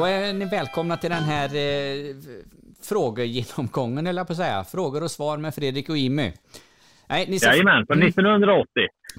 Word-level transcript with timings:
då 0.00 0.06
är 0.06 0.32
ni 0.32 0.44
välkomna 0.44 0.96
till 0.96 1.10
den 1.10 1.22
här 1.22 1.48
eh, 1.56 2.14
frågegenomgången, 2.82 4.06
eller 4.06 4.24
på 4.24 4.32
att 4.32 4.36
säga. 4.36 4.64
Frågor 4.64 5.02
och 5.02 5.10
svar 5.10 5.38
med 5.38 5.54
Fredrik 5.54 5.88
och 5.88 5.98
Jimmy. 5.98 6.32
Nej, 7.08 7.26
ni 7.28 7.38
ska... 7.38 7.48
Jajamän, 7.48 7.86
från 7.86 8.02
1980. 8.02 8.66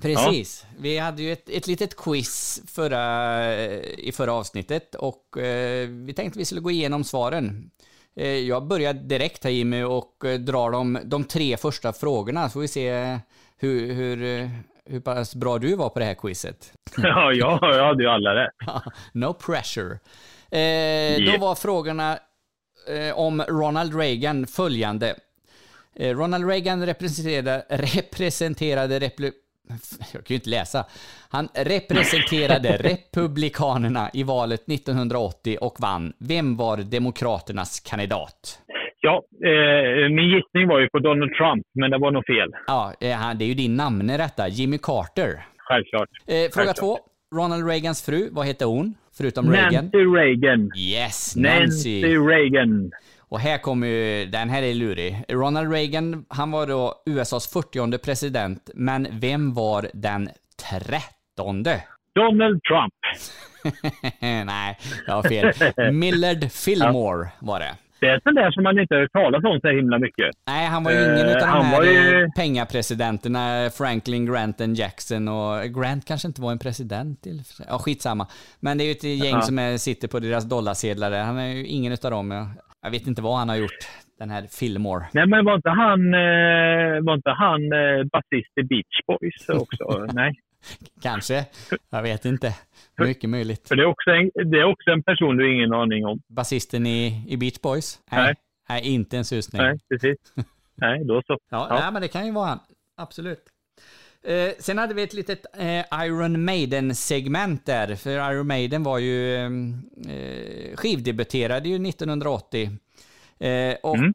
Precis. 0.02 0.66
Ja. 0.70 0.76
Vi 0.82 0.98
hade 0.98 1.22
ju 1.22 1.32
ett, 1.32 1.50
ett 1.50 1.68
litet 1.68 1.96
quiz 1.98 2.62
förra, 2.68 3.55
i 3.98 4.12
förra 4.12 4.34
avsnittet 4.34 4.96
och 4.96 5.38
eh, 5.38 5.90
vi 5.90 6.14
tänkte 6.14 6.40
vi 6.40 6.46
skulle 6.46 6.62
gå 6.62 6.72
igenom 6.72 7.04
svaren. 7.04 7.72
Eh, 8.16 8.27
jag 8.27 8.68
börjar 8.68 8.94
direkt 8.94 9.44
här 9.44 9.52
Jimmy 9.52 9.84
och 9.84 10.26
eh, 10.26 10.40
drar 10.40 10.72
de, 10.72 11.00
de 11.04 11.23
tre 11.23 11.58
första 11.58 11.94
frågorna 11.94 12.50
så 12.50 12.54
får 12.54 12.62
vi 12.62 12.68
se 12.68 13.20
hur, 13.58 13.94
hur, 13.94 14.50
hur 14.86 15.00
pass 15.00 15.36
bra 15.36 15.58
du 15.58 15.76
var 15.76 15.90
på 15.90 16.00
det 16.00 16.05
här 16.05 16.13
quizet. 16.13 16.73
Ja, 16.98 17.34
jag, 17.34 17.59
jag 17.62 17.86
hade 17.86 18.04
ju 18.04 18.09
alla 18.09 18.36
rätt. 18.36 18.54
no 19.13 19.34
pressure. 19.34 20.00
Eh, 20.52 20.60
yeah. 20.60 21.34
Då 21.34 21.46
var 21.46 21.55
frågorna 21.55 22.18
eh, 22.88 23.20
om 23.20 23.42
Ronald 23.42 24.00
Reagan 24.00 24.48
följande. 24.48 25.16
Eh, 25.96 26.18
Ronald 26.18 26.50
Reagan 26.50 26.86
representerade, 26.86 27.66
representerade 27.70 29.00
repli, 29.00 29.32
jag 30.14 30.26
kan 30.26 30.34
ju 30.34 30.36
inte 30.36 30.50
läsa. 30.50 30.86
Han 31.30 31.50
representerade 31.54 32.78
Republikanerna 32.78 34.09
i 34.14 34.23
valet 34.23 34.70
1980 34.70 35.58
och 35.62 35.76
vann. 35.80 36.14
Vem 36.18 36.58
var 36.58 36.78
Demokraternas 36.78 37.80
kandidat? 37.80 38.59
Ja, 39.04 39.23
eh, 39.45 40.09
min 40.09 40.30
gissning 40.30 40.68
var 40.68 40.80
ju 40.80 40.90
på 40.90 41.00
Donald 41.00 41.31
Trump, 41.34 41.66
men 41.73 41.92
det 41.92 41.97
var 41.97 42.12
nog 42.12 42.25
fel. 42.25 42.50
Ja, 42.68 42.94
eh, 43.00 43.34
det 43.36 43.45
är 43.45 43.47
ju 43.47 43.53
din 43.53 43.75
namne 43.75 44.18
detta, 44.18 44.47
Jimmy 44.47 44.78
Carter. 44.78 45.45
Självklart. 45.58 46.09
Eh, 46.28 46.34
fråga 46.34 46.50
Självklart. 46.52 46.78
två. 46.78 47.00
Ronald 47.36 47.68
Reagans 47.68 48.06
fru, 48.06 48.30
vad 48.31 48.45
hette 48.45 48.66
hon? 48.66 48.95
Förutom 49.17 49.45
Nancy 49.45 49.58
Reagan? 49.62 49.86
Nancy 49.86 49.98
Reagan. 49.98 50.72
Yes, 50.78 51.36
Nancy. 51.36 52.02
Nancy 52.02 52.17
Reagan. 52.17 52.92
Och 53.20 53.40
här 53.40 53.58
kommer 53.58 53.88
ju, 53.88 54.26
den 54.26 54.50
här 54.50 54.64
är 54.64 54.73
lurig. 54.73 55.23
Ronald 55.30 55.72
Reagan, 55.73 56.26
han 56.30 56.52
var 56.52 56.68
då 56.68 57.03
USAs 57.06 57.48
40 57.48 57.98
president, 57.98 58.70
men 58.73 59.08
vem 59.12 59.53
var 59.53 59.90
den 59.94 60.30
trettonde? 60.70 61.84
Donald 62.16 62.59
Trump. 62.64 62.94
Nej, 64.45 64.80
jag 65.08 65.14
har 65.14 65.23
fel. 65.23 65.94
Millard 65.94 66.52
Fillmore 66.52 67.30
var 67.40 67.59
det. 67.59 67.75
Det 68.02 68.07
är 68.07 68.19
sånt 68.23 68.35
där 68.35 68.52
som 68.52 68.63
man 68.63 68.80
inte 68.80 68.95
hört 68.95 69.11
talas 69.11 69.44
om 69.44 69.59
så 69.61 69.67
himla 69.67 69.99
mycket. 69.99 70.30
Nej, 70.47 70.67
han 70.67 70.83
var 70.83 70.91
ju 70.91 70.97
ingen 70.97 71.27
uh, 71.27 71.55
av 71.55 71.59
de 71.59 71.66
här 71.66 71.83
ju... 71.83 72.30
pengapresidenterna, 72.35 73.69
Franklin 73.77 74.25
Granton 74.25 74.73
Jackson 74.73 75.27
och 75.27 75.63
Grant 75.63 76.05
kanske 76.07 76.27
inte 76.27 76.41
var 76.41 76.52
en 76.52 76.59
president. 76.59 77.27
Ja, 77.67 77.77
skitsamma. 77.79 78.27
Men 78.59 78.77
det 78.77 78.83
är 78.83 78.85
ju 78.85 78.91
ett 78.91 79.03
gäng 79.03 79.33
uh 79.33 79.39
-huh. 79.39 79.41
som 79.41 79.59
är, 79.59 79.77
sitter 79.77 80.07
på 80.07 80.19
deras 80.19 80.49
dollarsedlar. 80.49 81.23
Han 81.23 81.38
är 81.38 81.47
ju 81.47 81.66
ingen 81.66 81.91
av 82.03 82.11
dem. 82.11 82.55
Jag 82.81 82.91
vet 82.91 83.07
inte 83.07 83.22
vad 83.22 83.38
han 83.38 83.49
har 83.49 83.55
gjort, 83.55 83.81
den 84.19 84.29
här 84.29 84.47
Fillmore. 84.59 85.05
Nej, 85.13 85.27
men 85.27 85.45
var 85.45 85.55
inte 85.55 85.69
han, 85.69 86.13
eh, 86.13 87.03
var 87.05 87.13
inte 87.13 87.29
han 87.29 87.61
eh, 87.73 88.03
basist 88.11 88.57
i 88.61 88.63
Beach 88.63 88.97
Boys 89.07 89.49
också? 89.61 90.13
Nej. 90.13 90.33
Kanske. 91.02 91.45
Jag 91.89 92.02
vet 92.02 92.25
inte. 92.25 92.47
Mycket 93.07 93.30
möjligt. 93.30 93.67
För 93.67 93.75
det 93.75 93.83
är 93.83 93.88
också 93.88 94.09
en, 94.09 94.52
det 94.52 94.59
är 94.59 94.63
också 94.63 94.91
en 94.91 95.03
person 95.03 95.38
du 95.38 95.44
har 95.44 95.52
ingen 95.52 95.73
aning 95.73 96.05
om. 96.05 96.21
Basisten 96.27 96.88
i, 96.88 97.25
i 97.27 97.38
Beach 97.38 97.61
Boys? 97.61 97.99
Nej. 98.11 98.35
Nej, 98.69 98.81
inte 98.81 99.17
en 99.17 99.25
susning. 99.25 99.61
Nej, 99.61 99.80
precis. 99.89 100.17
Nej, 100.75 101.03
då 101.05 101.22
så. 101.27 101.38
Ja, 101.49 101.67
ja. 101.69 101.79
Nej, 101.79 101.91
men 101.91 102.02
det 102.02 102.07
kan 102.07 102.25
ju 102.25 102.31
vara 102.31 102.47
han. 102.47 102.59
Absolut. 102.97 103.44
Eh, 104.23 104.51
sen 104.59 104.78
hade 104.78 104.94
vi 104.94 105.03
ett 105.03 105.13
litet 105.13 105.45
eh, 105.57 106.06
Iron 106.06 106.45
Maiden-segment 106.45 107.66
där, 107.66 107.95
för 107.95 108.31
Iron 108.31 108.47
Maiden 108.47 108.84
var 108.84 109.00
ju 109.00 109.35
eh, 109.35 110.75
skivdebuterade 110.75 111.69
ju 111.69 111.75
1980. 111.90 112.69
Eh, 113.40 113.75
och 113.84 113.97
mm. 113.97 114.13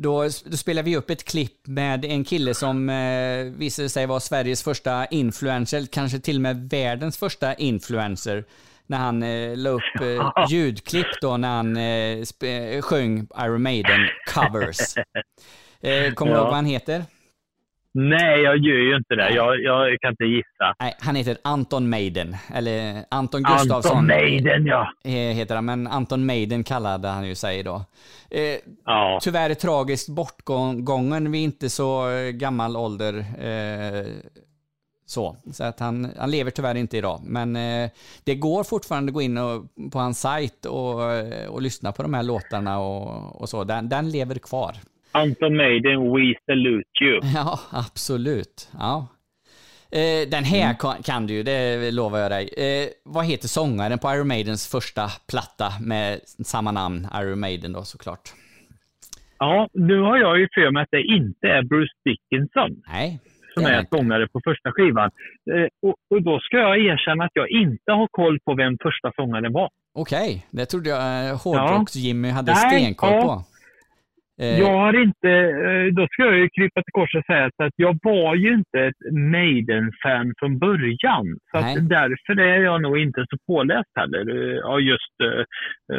Då, 0.00 0.22
då 0.44 0.56
spelade 0.56 0.90
vi 0.90 0.96
upp 0.96 1.10
ett 1.10 1.24
klipp 1.24 1.66
med 1.66 2.04
en 2.04 2.24
kille 2.24 2.54
som 2.54 2.88
eh, 2.88 3.44
visade 3.58 3.88
sig 3.88 4.06
vara 4.06 4.20
Sveriges 4.20 4.62
första 4.62 5.06
influencer, 5.06 5.86
kanske 5.86 6.18
till 6.18 6.36
och 6.36 6.42
med 6.42 6.68
världens 6.70 7.18
första 7.18 7.54
influencer 7.54 8.44
när 8.86 8.98
han 8.98 9.22
eh, 9.22 9.56
la 9.56 9.70
upp 9.70 10.00
eh, 10.00 10.46
ljudklipp 10.50 11.06
då 11.20 11.36
när 11.36 11.48
han 11.48 11.76
eh, 11.76 12.82
sjöng 12.82 13.26
Iron 13.38 13.62
Maiden 13.62 14.00
covers. 14.34 14.96
Eh, 15.80 16.12
kommer 16.12 16.32
du 16.32 16.38
ja. 16.38 16.42
ihåg 16.42 16.46
vad 16.46 16.54
han 16.54 16.66
heter? 16.66 17.04
Nej, 18.00 18.40
jag 18.40 18.56
gör 18.56 18.76
ju 18.76 18.96
inte 18.96 19.14
det. 19.14 19.30
Jag, 19.30 19.60
jag 19.62 20.00
kan 20.00 20.10
inte 20.10 20.24
gissa. 20.24 20.74
Nej, 20.80 20.94
han 21.00 21.16
heter 21.16 21.36
Anton 21.44 21.88
Maiden. 21.88 22.36
Eller 22.54 23.04
Anton 23.08 23.42
Gustafsson. 23.42 23.92
Anton 23.92 24.06
Maiden, 24.06 24.66
ja. 24.66 24.92
Heter 25.04 25.54
han, 25.54 25.64
men 25.64 25.86
Anton 25.86 26.26
Maiden 26.26 26.64
kallade 26.64 27.08
han 27.08 27.28
ju 27.28 27.34
sig 27.34 27.62
då. 27.62 27.84
Eh, 28.30 28.56
ja. 28.84 29.18
Tyvärr 29.22 29.54
tragiskt 29.54 30.08
bortgången 30.08 31.32
vid 31.32 31.40
inte 31.40 31.70
så 31.70 32.06
gammal 32.32 32.76
ålder. 32.76 33.14
Eh, 33.18 34.06
så, 35.06 35.36
så 35.52 35.64
att 35.64 35.80
han, 35.80 36.12
han 36.18 36.30
lever 36.30 36.50
tyvärr 36.50 36.74
inte 36.74 36.96
idag. 36.96 37.20
Men 37.24 37.56
eh, 37.56 37.90
det 38.24 38.34
går 38.34 38.64
fortfarande 38.64 39.10
att 39.10 39.14
gå 39.14 39.22
in 39.22 39.38
och, 39.38 39.64
på 39.92 39.98
hans 39.98 40.20
sajt 40.20 40.66
och, 40.66 41.00
och 41.48 41.62
lyssna 41.62 41.92
på 41.92 42.02
de 42.02 42.14
här 42.14 42.22
låtarna 42.22 42.78
och, 42.78 43.40
och 43.40 43.48
så. 43.48 43.64
Den, 43.64 43.88
den 43.88 44.10
lever 44.10 44.34
kvar. 44.34 44.76
Anton 45.18 45.56
Maiden, 45.56 46.12
We 46.12 46.34
Salute 46.46 47.04
You. 47.04 47.20
Ja, 47.34 47.60
absolut. 47.72 48.68
Ja. 48.78 49.08
Eh, 49.92 50.28
den 50.30 50.44
här 50.44 50.76
mm. 50.82 51.02
kan 51.02 51.26
du 51.26 51.34
ju, 51.34 51.42
det 51.42 51.90
lovar 51.90 52.18
jag 52.18 52.30
dig. 52.30 52.44
Eh, 52.56 52.88
vad 53.04 53.24
heter 53.24 53.48
sångaren 53.48 53.98
på 53.98 54.14
Iron 54.14 54.28
Maidens 54.28 54.70
första 54.70 55.02
platta 55.30 55.68
med 55.80 56.20
samma 56.44 56.72
namn? 56.72 57.06
Iron 57.14 57.40
Maiden 57.40 57.72
då 57.72 57.82
såklart. 57.82 58.32
Ja, 59.38 59.68
nu 59.72 60.00
har 60.00 60.18
jag 60.18 60.38
ju 60.38 60.48
för 60.54 60.70
mig 60.70 60.82
att 60.82 60.88
det 60.90 61.02
inte 61.02 61.46
är 61.46 61.62
Bruce 61.62 61.94
Dickinson. 62.04 62.82
Nej. 62.86 63.20
Som 63.54 63.64
är 63.64 63.86
sångare 63.90 64.28
på 64.28 64.40
första 64.44 64.72
skivan. 64.72 65.10
Eh, 65.50 65.88
och, 65.88 65.96
och, 66.10 66.22
då 66.22 66.40
ska 66.40 66.56
jag 66.56 66.78
erkänna 66.78 67.24
att 67.24 67.30
jag 67.34 67.50
inte 67.50 67.92
har 67.92 68.08
koll 68.10 68.40
på 68.40 68.54
vem 68.54 68.76
första 68.82 69.12
sångaren 69.16 69.52
var. 69.52 69.70
Okej, 69.94 70.28
okay. 70.28 70.40
det 70.50 70.66
trodde 70.66 70.88
jag 70.88 71.28
eh, 71.28 71.36
Hårdrocks-Jimmy 71.36 72.30
hade 72.30 72.54
stenkoll 72.54 73.12
ja. 73.12 73.22
på. 73.22 73.32
Eh, 73.32 73.57
jag 74.38 74.78
har 74.78 75.02
inte, 75.02 75.30
eh, 75.66 75.86
då 75.94 76.06
ska 76.10 76.22
jag 76.22 76.38
ju 76.38 76.48
krypa 76.48 76.82
till 76.82 76.92
korset 76.92 77.18
och 77.18 77.26
säga 77.26 77.46
att 77.46 77.74
jag 77.76 77.98
var 78.02 78.34
ju 78.34 78.54
inte 78.54 78.78
ett 78.80 79.12
Maiden-fan 79.12 80.34
från 80.38 80.58
början. 80.58 81.26
Så 81.50 81.58
att 81.58 81.88
därför 81.88 82.40
är 82.40 82.60
jag 82.62 82.82
nog 82.82 82.98
inte 82.98 83.26
så 83.30 83.36
påläst 83.46 83.88
heller 83.94 84.24
eh, 84.56 84.70
av 84.72 84.80
just 84.80 85.14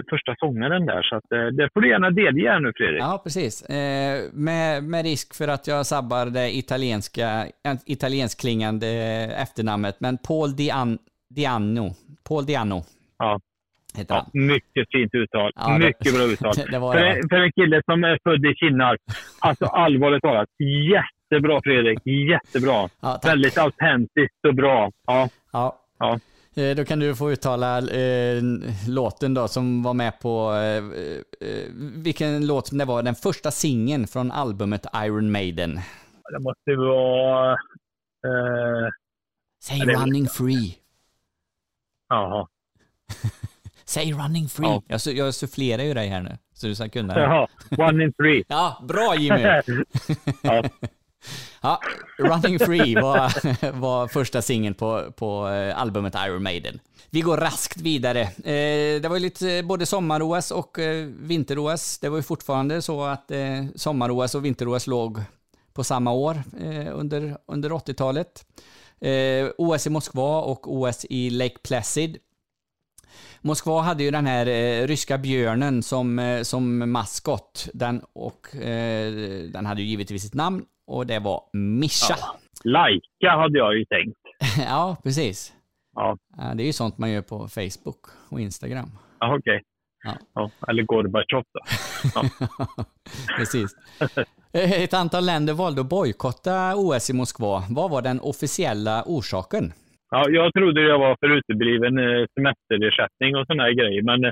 första 0.09 0.35
sångaren 0.39 0.85
där. 0.85 1.01
Så 1.01 1.21
det 1.51 1.69
får 1.73 1.81
du 1.81 1.89
gärna 1.89 2.09
delge 2.09 2.59
nu 2.59 2.71
Fredrik. 2.75 3.01
Ja, 3.01 3.21
precis. 3.23 3.69
med, 4.33 4.83
med 4.83 5.03
risk 5.03 5.35
för 5.37 5.47
att 5.47 5.67
jag 5.67 5.85
sabbar 5.85 6.25
det 6.25 6.57
italienska, 6.57 7.45
italiensklingande 7.85 8.87
efternamnet. 9.43 9.95
Men 9.99 10.17
Paul 10.27 10.55
Dian, 10.55 10.97
Diano. 11.35 11.89
Paul 12.29 12.45
Diano. 12.45 12.83
Ja. 13.17 13.39
Ja, 14.07 14.27
mycket 14.33 14.87
fint 14.91 15.13
uttal. 15.13 15.51
Ja, 15.55 15.77
mycket 15.77 16.03
det, 16.03 16.11
bra 16.11 16.23
uttal. 16.23 16.53
Det 16.71 16.79
var 16.79 16.93
för, 16.93 17.29
för, 17.29 17.35
en 17.35 17.51
kille 17.51 17.81
som 17.85 18.03
är 18.03 18.19
född 18.23 18.45
i 18.45 18.55
Kinnarp. 18.55 18.99
Alltså 19.39 19.65
allvarligt 19.65 20.21
talat. 20.21 20.49
Jättebra 20.93 21.61
Fredrik. 21.63 21.99
Jättebra. 22.05 22.89
Ja, 23.01 23.19
Väldigt 23.23 23.57
autentiskt 23.57 24.45
och 24.47 24.55
bra. 24.55 24.91
Ja. 25.07 25.29
ja. 25.51 25.79
ja. 25.99 26.19
Eh, 26.55 26.75
då 26.75 26.85
kan 26.85 26.99
du 26.99 27.15
få 27.15 27.31
uttala 27.31 27.77
eh, 27.77 28.41
låten 28.87 29.33
då 29.33 29.47
som 29.47 29.83
var 29.83 29.93
med 29.93 30.19
på, 30.19 30.53
eh, 30.53 30.83
eh, 31.49 31.65
vilken 32.03 32.47
låt 32.47 32.77
det 32.77 32.85
var, 32.85 33.03
den 33.03 33.15
första 33.15 33.51
singeln 33.51 34.07
från 34.07 34.31
albumet 34.31 34.85
Iron 34.95 35.31
Maiden. 35.31 35.79
Det 36.31 36.39
måste 36.39 36.75
vara... 36.75 37.51
Eh, 38.25 38.89
Säg 39.63 39.79
Running 39.79 40.27
Free. 40.27 40.75
Jaha. 42.09 42.47
Säg 43.89 44.13
running 44.13 44.49
free. 44.49 44.67
Ja. 44.67 44.81
Jag, 44.87 45.15
jag 45.15 45.33
sufflerar 45.33 45.83
ju 45.83 45.93
dig 45.93 46.07
här 46.07 46.21
nu, 46.21 46.37
så 46.53 46.67
du 46.67 46.75
ska 46.75 46.89
kunna. 46.89 47.19
Jaha, 47.19 47.47
one 47.77 48.03
in 48.03 48.13
three. 48.13 48.43
ja, 48.47 48.83
bra 48.87 49.15
Jimmy. 49.15 49.41
ja. 50.41 50.63
ja, 51.61 51.79
Running 52.17 52.59
Free 52.59 52.95
var, 52.95 53.71
var 53.71 54.07
första 54.07 54.41
singeln 54.41 54.75
på, 54.75 55.11
på 55.11 55.47
eh, 55.47 55.81
albumet 55.81 56.15
Iron 56.27 56.43
Maiden. 56.43 56.79
Vi 57.09 57.21
går 57.21 57.37
raskt 57.37 57.81
vidare. 57.81 58.21
Eh, 58.21 59.01
det 59.01 59.07
var 59.09 59.15
ju 59.15 59.21
lite 59.21 59.63
både 59.63 59.85
sommar-OS 59.85 60.51
och 60.51 60.79
eh, 60.79 61.05
vinter-OS. 61.05 61.99
Det 61.99 62.09
var 62.09 62.17
ju 62.17 62.23
fortfarande 62.23 62.81
så 62.81 63.03
att 63.03 63.31
sommar-OS 63.75 64.35
och 64.35 64.45
vinter-OS 64.45 64.87
låg 64.87 65.21
på 65.73 65.83
samma 65.83 66.11
år 66.11 66.43
under, 66.93 67.37
under 67.47 67.69
80-talet. 67.69 68.45
OS 69.57 69.87
i 69.87 69.89
Moskva 69.89 70.41
och 70.41 70.73
OS 70.73 71.05
i 71.09 71.29
Lake 71.29 71.57
Placid 71.63 72.17
Moskva 73.41 73.81
hade 73.81 74.03
ju 74.03 74.11
den 74.11 74.25
här 74.25 74.47
eh, 74.47 74.87
ryska 74.87 75.17
björnen 75.17 75.83
som, 75.83 76.19
eh, 76.19 76.41
som 76.41 76.91
maskot. 76.91 77.67
Den, 77.73 78.01
och 78.13 78.55
eh, 78.55 79.13
den 79.53 79.65
hade 79.65 79.81
ju 79.81 79.87
givetvis 79.87 80.25
ett 80.25 80.33
namn 80.33 80.65
och 80.87 81.07
det 81.07 81.19
var 81.19 81.43
Mischa. 81.53 82.15
Ja. 82.19 82.35
Laika 82.63 83.37
hade 83.37 83.57
jag 83.57 83.77
ju 83.77 83.85
tänkt. 83.85 84.17
ja, 84.69 84.97
precis. 85.03 85.53
Ja. 85.95 86.17
Det 86.55 86.63
är 86.63 86.67
ju 86.67 86.73
sånt 86.73 86.97
man 86.97 87.11
gör 87.11 87.21
på 87.21 87.47
Facebook 87.47 88.05
och 88.29 88.41
Instagram. 88.41 88.91
Ja, 89.19 89.35
okej. 89.35 89.55
Okay. 89.55 89.61
Ja. 90.03 90.13
ja. 90.33 90.51
eller 90.67 90.83
Gorbatjov 90.83 91.43
då. 91.53 91.59
Ja. 92.15 92.45
Precis. 93.37 93.75
Ett 94.53 94.93
antal 94.93 95.25
länder 95.25 95.53
valde 95.53 95.81
att 95.81 95.89
bojkotta 95.89 96.75
OS 96.75 97.09
i 97.09 97.13
Moskva. 97.13 97.63
Vad 97.69 97.91
var 97.91 98.01
den 98.01 98.19
officiella 98.19 99.03
orsaken? 99.05 99.73
Ja, 100.09 100.29
jag 100.29 100.53
trodde 100.53 100.81
jag 100.81 100.99
var 100.99 101.17
för 101.19 101.29
utebliven 101.37 101.97
eh, 101.97 102.25
semesterersättning 102.33 103.35
och 103.35 103.45
sådana 103.47 103.71
grejer, 103.71 104.01
men... 104.03 104.25
Eh, 104.25 104.31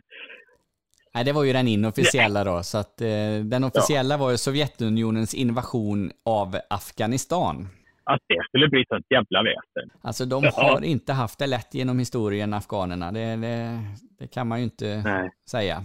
Nej, 1.13 1.25
det 1.25 1.33
var 1.33 1.44
ju 1.44 1.53
den 1.53 1.68
inofficiella 1.68 2.44
då, 2.44 2.63
så 2.63 2.77
att 2.77 3.01
eh, 3.01 3.07
den 3.44 3.63
officiella 3.63 4.13
ja. 4.13 4.18
var 4.19 4.31
ju 4.31 4.38
Sovjetunionens 4.38 5.33
invasion 5.33 6.12
av 6.25 6.56
Afghanistan. 6.69 7.68
Att 8.03 8.21
det 8.27 8.44
skulle 8.47 8.68
bli 8.69 8.85
sånt 8.89 9.06
jävla 9.09 9.44
väsen. 9.44 9.89
Alltså 10.01 10.25
de 10.25 10.44
ja. 10.44 10.51
har 10.56 10.83
inte 10.83 11.13
haft 11.13 11.39
det 11.39 11.47
lätt 11.47 11.74
genom 11.74 12.00
historien, 12.00 12.53
afghanerna. 12.53 13.12
Det, 13.12 13.35
det, 13.35 13.80
det 14.19 14.27
kan 14.27 14.47
man 14.47 14.57
ju 14.57 14.63
inte 14.63 15.01
Nej. 15.06 15.30
säga. 15.50 15.83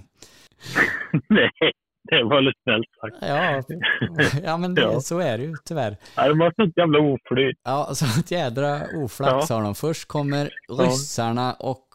Nej. 1.28 1.50
Det 2.04 2.24
var 2.24 2.40
lite 2.40 2.60
snällt 2.62 2.86
sagt. 3.00 3.16
Ja, 3.20 3.62
ja 4.44 4.56
men 4.56 4.74
det, 4.74 4.82
ja. 4.82 5.00
så 5.00 5.18
är 5.18 5.38
det 5.38 5.44
ju 5.44 5.54
tyvärr. 5.64 5.96
Ja, 6.16 6.28
de 6.28 6.40
har 6.40 6.52
sånt 6.56 6.76
jävla 6.76 6.98
oflyt. 6.98 7.58
Ja, 7.64 7.94
sånt 7.94 8.30
jädra 8.30 8.80
oflax 8.94 9.50
ja. 9.50 9.56
har 9.56 9.62
de. 9.62 9.74
Först 9.74 10.08
kommer 10.08 10.50
ryssarna 10.68 11.52
och 11.52 11.86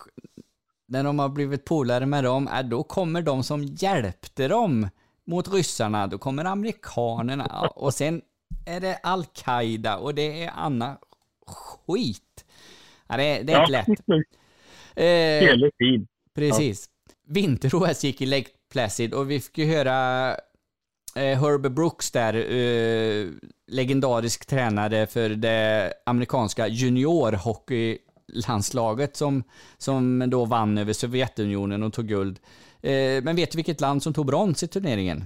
när 0.88 1.04
de 1.04 1.20
har 1.20 1.30
blivit 1.30 1.66
polare 1.66 2.06
med 2.06 2.24
dem, 2.24 2.48
äh, 2.48 2.64
då 2.64 2.84
kommer 2.84 3.22
de 3.22 3.44
som 3.44 3.64
hjälpte 3.64 4.48
dem 4.48 4.90
mot 5.26 5.54
ryssarna. 5.54 6.08
Då 6.08 6.18
kommer 6.18 6.46
amerikanerna 6.46 7.70
och 7.76 7.94
sen 7.94 8.22
är 8.66 8.80
det 8.80 9.00
Al-Qaida 9.04 9.98
och 9.98 10.16
det 10.16 10.44
är 10.44 10.52
Anna 10.56 10.98
skit. 11.48 12.46
Ja, 13.08 13.18
det, 13.18 13.42
det 13.42 13.54
är 13.54 13.60
inte 13.60 13.72
lätt. 13.72 13.88
Eh, 14.96 15.04
Hela 15.04 15.72
tiden. 15.80 16.08
Precis. 16.36 16.90
Vinter-OS 17.28 18.04
gick 18.04 18.22
i 18.22 18.26
Lake 18.26 18.50
Placid 18.72 19.14
och 19.14 19.32
vi 19.32 19.40
fick 19.40 19.58
ju 19.58 19.66
höra 19.66 20.30
eh, 21.16 21.42
Herbert 21.42 21.72
Brooks 21.72 22.12
där, 22.12 22.34
eh, 22.34 23.28
legendarisk 23.68 24.46
tränare 24.46 25.08
för 25.08 25.30
det 25.30 25.94
amerikanska 26.06 26.68
juniorhockeylandslaget 26.68 29.16
som, 29.16 29.44
som 29.78 30.30
då 30.30 30.46
vann 30.46 30.78
över 30.78 30.94
Sovjetunionen 30.94 31.84
och 31.84 31.94
tog 31.94 32.08
guld. 32.08 32.40
Eh, 32.82 33.24
men 33.24 33.36
vet 33.36 33.52
du 33.52 33.56
vilket 33.56 33.82
land 33.82 34.04
som 34.04 34.14
tog 34.14 34.26
brons 34.26 34.64
i 34.64 34.68
turneringen? 34.68 35.24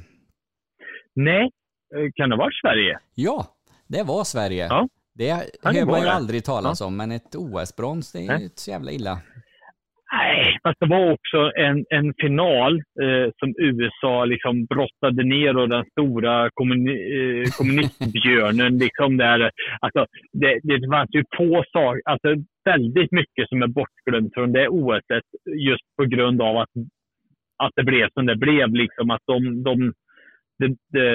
Nej, 1.15 1.51
eh, 1.95 2.11
kan 2.15 2.29
det 2.29 2.37
vara 2.37 2.51
Sverige? 2.61 2.99
Ja, 3.15 3.45
det 3.87 4.03
var 4.03 4.23
Sverige. 4.23 4.67
Ja. 4.69 4.87
Det 5.13 5.29
hör 5.63 5.85
man 5.85 6.01
ju 6.01 6.07
aldrig 6.07 6.43
talas 6.43 6.79
ja. 6.79 6.85
om, 6.85 6.97
men 6.97 7.11
ett 7.11 7.35
OS-brons, 7.35 8.11
det 8.11 8.19
är 8.19 8.37
ju 8.37 8.43
inte 8.43 8.61
så 8.61 8.71
jävla 8.71 8.91
illa. 8.91 9.19
Nej, 10.13 10.57
fast 10.63 10.79
det 10.79 10.85
var 10.85 11.11
också 11.11 11.51
en, 11.55 11.85
en 11.89 12.13
final 12.21 12.73
eh, 12.75 13.29
som 13.39 13.55
USA 13.57 14.25
liksom 14.25 14.65
brottade 14.65 15.23
ner 15.23 15.57
och 15.57 15.69
den 15.69 15.85
stora 15.91 16.49
kommuni, 16.53 16.95
eh, 17.19 17.43
kommunistbjörnen. 17.57 18.77
liksom 18.77 19.17
där. 19.17 19.51
Alltså, 19.79 20.05
det, 20.33 20.59
det 20.63 20.87
fanns 20.91 21.09
ju 21.15 21.23
få 21.37 21.63
saker, 21.73 22.01
alltså 22.05 22.29
väldigt 22.65 23.11
mycket 23.11 23.49
som 23.49 23.61
är 23.61 23.67
bortglömt 23.67 24.33
från 24.33 24.51
det 24.51 24.67
OS 24.67 25.03
just 25.67 25.95
på 25.97 26.05
grund 26.05 26.41
av 26.41 26.57
att, 26.57 26.69
att 27.63 27.71
det 27.75 27.83
blev 27.83 28.07
som 28.13 28.25
det 28.25 28.35
blev. 28.35 28.73
Liksom, 28.73 29.11
att 29.11 29.23
de, 29.25 29.63
de 29.63 29.93
The, 30.61 30.67
the, 30.67 31.07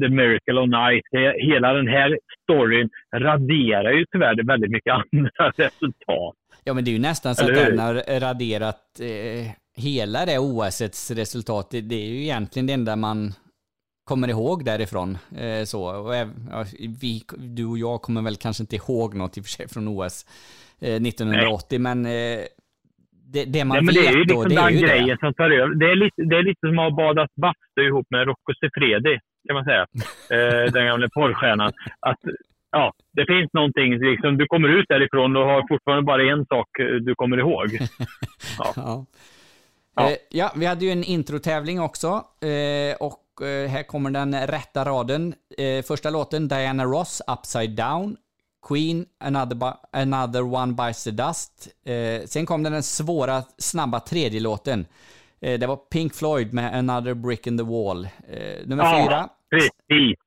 the 0.00 0.08
Miracle 0.08 0.58
on 0.58 0.72
Ice, 0.94 1.10
hela 1.52 1.72
den 1.72 1.88
här 1.88 2.18
storyn 2.42 2.90
raderar 3.14 3.92
ju 3.92 4.04
tyvärr 4.12 4.46
väldigt 4.46 4.70
mycket 4.70 4.92
andra 5.12 5.50
resultat. 5.56 6.34
Ja, 6.64 6.74
men 6.74 6.84
det 6.84 6.90
är 6.90 6.92
ju 6.92 6.98
nästan 6.98 7.34
så 7.34 7.44
att 7.44 7.54
den 7.54 7.78
har 7.78 8.20
raderat 8.20 9.00
eh, 9.00 9.50
hela 9.76 10.26
det 10.26 10.38
OSets 10.38 11.10
resultat. 11.10 11.70
Det, 11.70 11.80
det, 11.80 11.94
är 11.94 12.06
ju 12.06 12.22
egentligen 12.22 12.66
det 12.66 12.72
enda 12.72 12.96
man 12.96 13.32
kommer 14.04 14.28
ihåg 14.28 14.64
därifrån. 14.64 15.18
Eh, 15.38 15.64
så. 15.64 15.96
Och, 15.96 16.14
ja, 16.14 16.64
vi, 17.00 17.22
du 17.38 17.66
och 17.66 17.78
jag 17.78 18.02
kommer 18.02 18.22
väl 18.22 18.36
kanske 18.36 18.62
inte 18.62 18.76
ihåg 18.76 19.14
något 19.14 19.38
i 19.38 19.40
och 19.40 19.44
för 19.44 19.50
sig 19.50 19.68
från 19.68 19.88
OS 19.88 20.26
eh, 20.80 20.94
1980, 20.94 21.66
Nej. 21.70 21.78
men 21.78 22.06
eh, 22.06 22.44
det, 23.34 23.44
det, 23.44 23.64
man 23.64 23.76
Nej, 23.76 23.86
vet 23.86 23.94
det 23.94 24.08
är 24.08 24.12
ju 24.12 24.24
liksom 24.24 24.42
då, 24.42 24.48
det 24.48 24.60
är 24.60 24.70
ju 24.70 24.86
grejen 24.86 25.16
det. 25.16 25.22
som 25.24 25.34
tar 25.34 25.50
över. 25.50 25.74
Det 25.74 25.86
är 25.92 25.96
lite, 26.04 26.20
det 26.30 26.36
är 26.36 26.42
lite 26.50 26.62
som 26.68 26.78
att 26.78 26.90
ha 26.90 26.96
badat 27.04 27.32
bastu 27.44 27.80
ihop 27.88 28.06
med 28.10 28.26
Rocco 28.28 28.50
Siffredi, 28.60 29.14
kan 29.46 29.54
man 29.58 29.64
säga. 29.70 29.84
eh, 30.34 30.72
den 30.72 30.86
gamla 30.86 31.08
porrstjärnan. 31.16 31.72
Att 32.10 32.22
ja, 32.70 32.92
det 33.16 33.26
finns 33.26 33.50
någonting. 33.52 33.90
Liksom, 33.98 34.38
du 34.38 34.46
kommer 34.46 34.68
ut 34.68 34.88
därifrån 34.88 35.36
och 35.36 35.46
har 35.52 35.60
fortfarande 35.68 36.04
bara 36.12 36.22
en 36.32 36.46
sak 36.46 36.68
eh, 36.80 36.86
du 37.08 37.14
kommer 37.14 37.36
ihåg. 37.38 37.68
Ja. 38.58 38.72
ja. 38.76 39.06
Ja. 39.96 40.10
Eh, 40.10 40.16
ja, 40.30 40.52
vi 40.56 40.66
hade 40.66 40.84
ju 40.84 40.90
en 40.90 41.04
introtävling 41.04 41.80
också. 41.80 42.08
Eh, 42.40 42.96
och 43.00 43.46
eh, 43.46 43.68
här 43.70 43.82
kommer 43.82 44.10
den 44.10 44.46
rätta 44.46 44.84
raden. 44.84 45.34
Eh, 45.58 45.84
första 45.84 46.10
låten, 46.10 46.48
Diana 46.48 46.84
Ross, 46.84 47.22
Upside 47.38 47.76
Down. 47.76 48.16
Queen, 48.68 49.06
Another, 49.20 49.56
Another 49.92 50.42
One 50.42 50.72
Bites 50.72 51.04
the 51.04 51.10
Dust. 51.10 51.68
Eh, 51.86 52.26
sen 52.26 52.46
kom 52.46 52.62
den 52.62 52.82
svåra, 52.82 53.42
snabba 53.58 54.00
tredje 54.00 54.40
låten. 54.40 54.86
det 55.40 55.66
var 55.66 55.76
Pink 55.76 56.14
Floyd 56.14 56.52
med 56.52 56.74
Another 56.74 57.14
Brick 57.14 57.46
in 57.46 57.58
the 57.58 57.64
Wall. 57.64 58.08
nummer 58.66 58.84
ja, 58.84 59.04
fyra. 59.04 59.28
Precis 59.50 60.18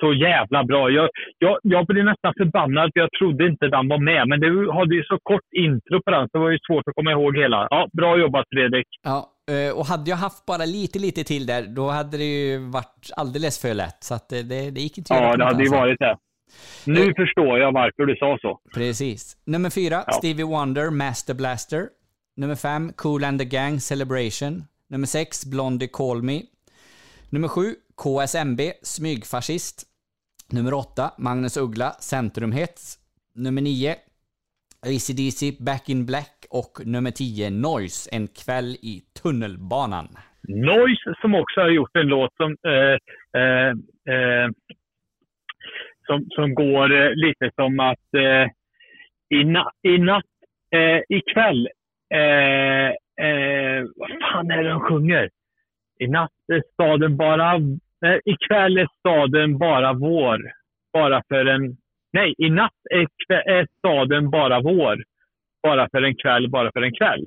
så 0.00 0.12
jävla 0.12 0.64
bra. 0.64 0.90
Jag, 0.90 1.08
jag, 1.38 1.58
jag 1.62 1.86
blev 1.86 2.04
nästan 2.04 2.32
förbannad 2.36 2.90
för 2.92 3.00
jag 3.00 3.10
trodde 3.18 3.46
inte 3.46 3.66
den 3.66 3.88
var 3.88 3.98
med. 3.98 4.28
Men 4.28 4.40
du 4.40 4.70
hade 4.72 4.94
ju 4.94 5.02
så 5.04 5.18
kort 5.22 5.48
intro 5.56 6.02
på 6.02 6.10
den 6.10 6.28
så 6.28 6.38
det 6.38 6.44
var 6.44 6.50
ju 6.50 6.58
svårt 6.66 6.88
att 6.88 6.94
komma 6.94 7.10
ihåg 7.10 7.36
hela. 7.36 7.66
Ja, 7.70 7.88
bra 7.92 8.18
jobbat 8.18 8.46
Fredrik. 8.50 8.86
Ja, 9.02 9.18
eh, 9.50 9.78
och 9.78 9.86
hade 9.86 10.10
jag 10.10 10.16
haft 10.16 10.46
bara 10.46 10.64
lite, 10.64 10.98
lite 10.98 11.24
till 11.24 11.46
där, 11.46 11.62
då 11.76 11.88
hade 11.88 12.16
det 12.16 12.24
ju 12.24 12.58
varit 12.58 13.10
alldeles 13.16 13.62
för 13.62 13.74
lätt. 13.74 13.98
Så 14.00 14.14
att 14.14 14.28
det, 14.28 14.70
det 14.74 14.80
gick 14.80 14.98
inte 14.98 15.14
Ja, 15.14 15.36
det 15.36 15.44
hade 15.44 15.62
ju 15.62 15.70
varit 15.70 15.98
det. 15.98 16.16
Nu 16.86 17.02
mm. 17.02 17.14
förstår 17.14 17.58
jag 17.58 17.72
varför 17.72 18.06
du 18.06 18.16
sa 18.16 18.38
så. 18.40 18.60
Precis. 18.74 19.36
Nummer 19.46 19.70
fyra, 19.70 20.04
ja. 20.06 20.12
Stevie 20.12 20.44
Wonder, 20.44 20.90
Master 20.90 21.34
Blaster. 21.34 21.88
Nummer 22.36 22.54
fem, 22.54 22.92
Cool 22.92 23.24
and 23.24 23.40
the 23.40 23.44
Gang, 23.44 23.80
Celebration. 23.80 24.64
Nummer 24.90 25.06
sex, 25.06 25.46
Blondie 25.46 25.88
Call 25.88 26.22
Me. 26.22 26.42
Nummer 27.30 27.48
sju, 27.48 27.74
KSMB, 27.96 28.60
Smygfascist. 28.82 29.84
Nummer 30.52 30.74
8, 30.74 31.10
Magnus 31.18 31.56
Uggla, 31.56 31.90
Centrumhets. 31.90 32.98
Nummer 33.34 33.62
9, 33.62 33.94
ACDC, 34.86 35.52
Back 35.60 35.88
in 35.88 36.06
Black. 36.06 36.46
Och 36.50 36.80
nummer 36.86 37.10
10, 37.10 37.50
Noise, 37.50 38.10
En 38.12 38.28
kväll 38.28 38.76
i 38.82 39.02
tunnelbanan. 39.22 40.08
Noise 40.48 41.14
som 41.20 41.34
också 41.34 41.60
har 41.60 41.68
gjort 41.68 41.96
en 41.96 42.06
låt 42.06 42.34
som, 42.36 42.56
eh, 42.66 42.96
eh, 43.40 43.70
eh, 44.14 44.50
som, 46.08 46.26
som 46.30 46.54
går 46.54 46.92
eh, 46.92 47.10
lite 47.14 47.50
som 47.54 47.80
att 47.80 48.14
eh, 48.16 48.46
i, 49.38 49.44
na, 49.44 49.70
i 49.82 49.98
natt, 49.98 50.24
eh, 50.70 51.00
ikväll, 51.08 51.68
eh, 52.14 52.88
eh, 53.26 53.84
vad 53.96 54.10
fan 54.32 54.50
är 54.50 54.62
det 54.62 54.70
de 54.70 54.80
sjunger? 54.80 55.30
I 55.98 56.06
natt 56.06 56.32
är 56.52 56.62
staden 56.72 57.16
bara 57.16 57.58
Nej, 58.00 58.20
ikväll 58.24 58.78
är 58.78 58.88
staden 58.98 59.58
bara 59.58 59.92
vår. 59.92 60.38
Bara 60.92 61.22
för 61.28 61.46
en... 61.46 61.76
Nej, 62.12 62.34
i 62.38 62.50
natt 62.50 62.72
är, 62.90 63.06
är 63.32 63.66
staden 63.78 64.30
bara 64.30 64.60
vår. 64.60 65.02
Bara 65.62 65.88
för 65.90 66.02
en 66.02 66.14
kväll, 66.14 66.50
bara 66.50 66.72
för 66.72 66.82
en 66.82 66.94
kväll. 66.94 67.26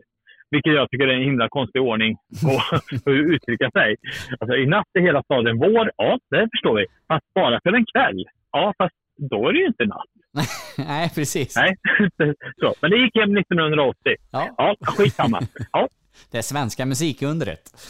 Vilket 0.52 0.74
jag 0.74 0.90
tycker 0.90 1.08
är 1.08 1.14
en 1.14 1.24
himla 1.24 1.50
konstig 1.50 1.82
ordning 1.82 2.18
på 2.44 2.76
att 2.76 3.08
uttrycka 3.08 3.72
sig. 3.72 3.96
Alltså, 4.40 4.58
I 4.58 4.66
natt 4.66 4.88
är 4.94 5.02
hela 5.02 5.24
staden 5.24 5.58
vår. 5.58 5.92
Ja, 5.98 6.20
det 6.30 6.48
förstår 6.52 6.76
vi. 6.76 6.86
Fast 7.08 7.34
bara 7.36 7.60
för 7.64 7.74
en 7.74 7.86
kväll. 7.86 8.26
Ja, 8.52 8.74
fast 8.78 8.96
då 9.18 9.50
är 9.50 9.54
det 9.54 9.60
ju 9.60 9.68
inte 9.68 9.86
natt. 9.86 10.08
Nej, 10.78 11.12
precis. 11.16 11.56
Nej, 11.56 11.78
så. 12.60 12.74
Men 12.82 12.92
det 12.92 12.98
gick 12.98 13.16
hem 13.16 13.38
1980. 13.38 14.16
Ja, 14.32 14.50
ja 14.58 14.76
skitsamma. 14.82 15.42
Ja. 15.72 15.88
Det 16.32 16.44
svenska 16.44 16.86
musikundret. 16.86 17.82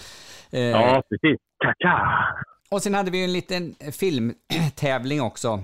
Ja, 0.50 1.04
precis. 1.10 1.40
Kaka. 1.64 2.08
Och 2.72 2.82
sen 2.82 2.94
hade 2.94 3.12
vi 3.12 3.24
en 3.24 3.34
liten 3.34 3.76
filmtävling 3.92 5.22
också. 5.22 5.64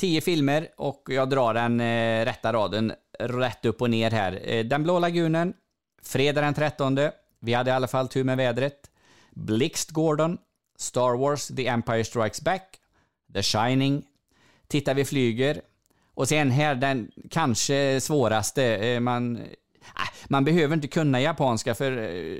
Tio 0.00 0.20
filmer 0.20 0.68
och 0.76 1.02
jag 1.10 1.30
drar 1.30 1.54
den 1.54 1.80
eh, 1.80 2.24
rätta 2.24 2.52
raden 2.52 2.92
rätt 3.18 3.64
upp 3.64 3.82
och 3.82 3.90
ner 3.90 4.10
här. 4.10 4.40
Eh, 4.44 4.64
den 4.64 4.82
blå 4.82 4.98
lagunen, 4.98 5.54
Fredag 6.02 6.40
den 6.40 6.54
13. 6.54 6.98
Vi 7.40 7.52
hade 7.52 7.70
i 7.70 7.72
alla 7.72 7.88
fall 7.88 8.08
tur 8.08 8.24
med 8.24 8.36
vädret. 8.36 8.90
Blixt 9.30 9.90
Gordon, 9.90 10.38
Star 10.78 11.16
Wars 11.18 11.48
The 11.48 11.66
Empire 11.66 12.04
Strikes 12.04 12.40
Back, 12.44 12.76
The 13.34 13.42
Shining, 13.42 14.02
Titta 14.74 14.94
vi 14.94 15.04
flyger 15.04 15.60
och 16.14 16.28
sen 16.28 16.50
här 16.50 16.74
den 16.74 17.10
kanske 17.30 18.00
svåraste. 18.00 18.64
Eh, 18.64 19.00
man, 19.00 19.36
äh, 19.36 19.42
man 20.28 20.44
behöver 20.44 20.74
inte 20.74 20.88
kunna 20.88 21.20
japanska 21.20 21.74
för 21.74 21.92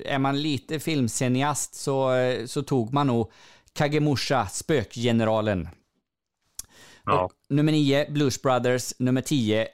är 0.06 0.18
man 0.18 0.42
lite 0.42 0.80
filmseniast 0.80 1.74
så, 1.74 2.10
så 2.46 2.62
tog 2.62 2.92
man 2.92 3.06
nog 3.06 3.30
Kagemusha, 3.72 4.46
Spökgeneralen. 4.46 5.68
Ja. 7.04 7.30
Nummer 7.48 7.72
9, 7.72 8.06
Blues 8.10 8.42
Brothers. 8.42 8.94
Nummer 8.98 9.20
10, 9.20 9.66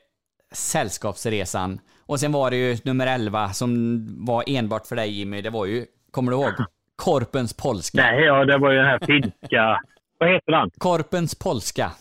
Sällskapsresan. 0.53 1.81
Och 2.07 2.21
sen 2.21 2.33
var 2.33 2.51
det 2.51 2.57
ju 2.57 2.79
nummer 2.83 3.07
11 3.07 3.53
som 3.53 4.07
var 4.27 4.45
enbart 4.47 4.87
för 4.87 4.97
dig 4.97 5.11
Jimmy. 5.11 5.43
Det 5.43 5.51
var 5.51 5.67
ju, 5.67 5.87
kommer 6.11 6.33
du 6.33 6.39
ihåg? 6.39 6.53
Korpens 6.97 7.55
polska. 7.55 8.03
Nej, 8.03 8.25
ja, 8.25 8.45
det 8.45 8.59
var 8.59 8.71
ju 8.71 8.77
den 8.77 8.87
här 8.87 9.01
finska... 9.07 9.81
Vad 10.19 10.29
heter 10.29 10.53
den? 10.53 10.71
Korpens 10.79 11.35
polska. 11.35 11.93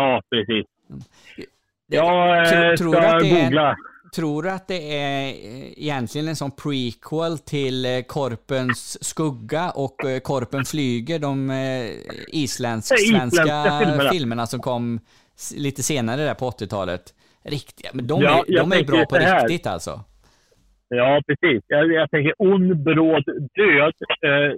Ja, 0.00 0.22
precis. 0.30 0.66
Jag 1.86 2.48
tror, 2.48 2.70
eh, 2.70 2.76
tror 2.76 2.92
ska 2.92 3.08
att 3.16 3.22
det 3.22 3.30
är- 3.30 3.42
googla. 3.44 3.76
Tror 4.14 4.42
du 4.42 4.50
att 4.50 4.68
det 4.68 4.98
är 4.98 5.28
eh, 5.28 5.82
egentligen 5.82 6.28
en 6.28 6.36
sån 6.36 6.50
prequel 6.50 7.38
till 7.38 7.84
eh, 7.86 8.02
Korpens 8.02 9.04
skugga 9.04 9.70
och 9.70 10.04
eh, 10.04 10.18
Korpen 10.20 10.64
flyger, 10.64 11.18
de 11.18 11.50
isländsk-svenska 12.28 13.16
Isländska 13.16 13.80
filmerna. 13.84 14.10
filmerna 14.10 14.46
som 14.46 14.60
kom 14.60 15.00
lite 15.56 15.82
senare 15.82 16.24
där 16.24 16.34
på 16.34 16.50
80-talet? 16.50 17.14
Riktiga, 17.42 17.90
men 17.92 18.06
de, 18.06 18.22
Ja, 18.22 18.30
är, 18.30 18.44
jag 18.48 18.68
de 18.70 18.76
är 18.78 18.84
bra 18.84 19.04
på 19.06 19.16
riktigt 19.16 19.66
alltså. 19.66 20.00
Ja, 20.88 21.20
precis. 21.26 21.62
Jag, 21.66 21.92
jag 21.92 22.10
tänker 22.10 22.34
ond, 22.38 22.82
bråd 22.82 23.24
död, 23.54 23.92
eh, 24.22 24.52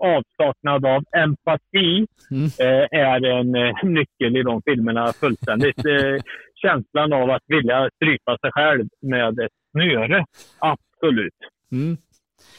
avsaknad 0.00 0.86
av 0.86 1.02
empati 1.16 2.06
Mm. 2.30 2.44
eh, 2.58 3.00
är 3.00 3.24
en 3.26 3.54
eh, 3.54 3.84
nyckel 3.84 4.36
i 4.36 4.42
de 4.42 4.62
filmerna 4.62 5.12
fullständigt. 5.12 5.76
Eh, 5.88 6.22
känslan 6.62 7.12
av 7.12 7.30
att 7.30 7.42
vilja 7.46 7.90
strypa 7.96 8.38
sig 8.40 8.50
själv 8.52 8.88
med 9.02 9.38
ett 9.38 9.52
snöre. 9.72 10.24
Absolut. 10.58 11.34
Mm. 11.72 11.96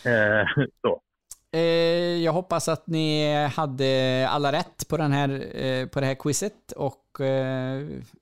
Eh, 0.06 0.48
så. 0.82 1.00
Eh, 1.54 2.24
jag 2.24 2.32
hoppas 2.34 2.68
att 2.70 2.88
ni 2.88 3.34
hade 3.56 4.28
alla 4.30 4.52
rätt 4.52 4.90
på, 4.90 4.98
den 4.98 5.12
här, 5.12 5.30
eh, 5.66 5.88
på 5.88 6.00
det 6.00 6.06
här 6.06 6.16
quizet 6.16 6.72
och 6.76 6.96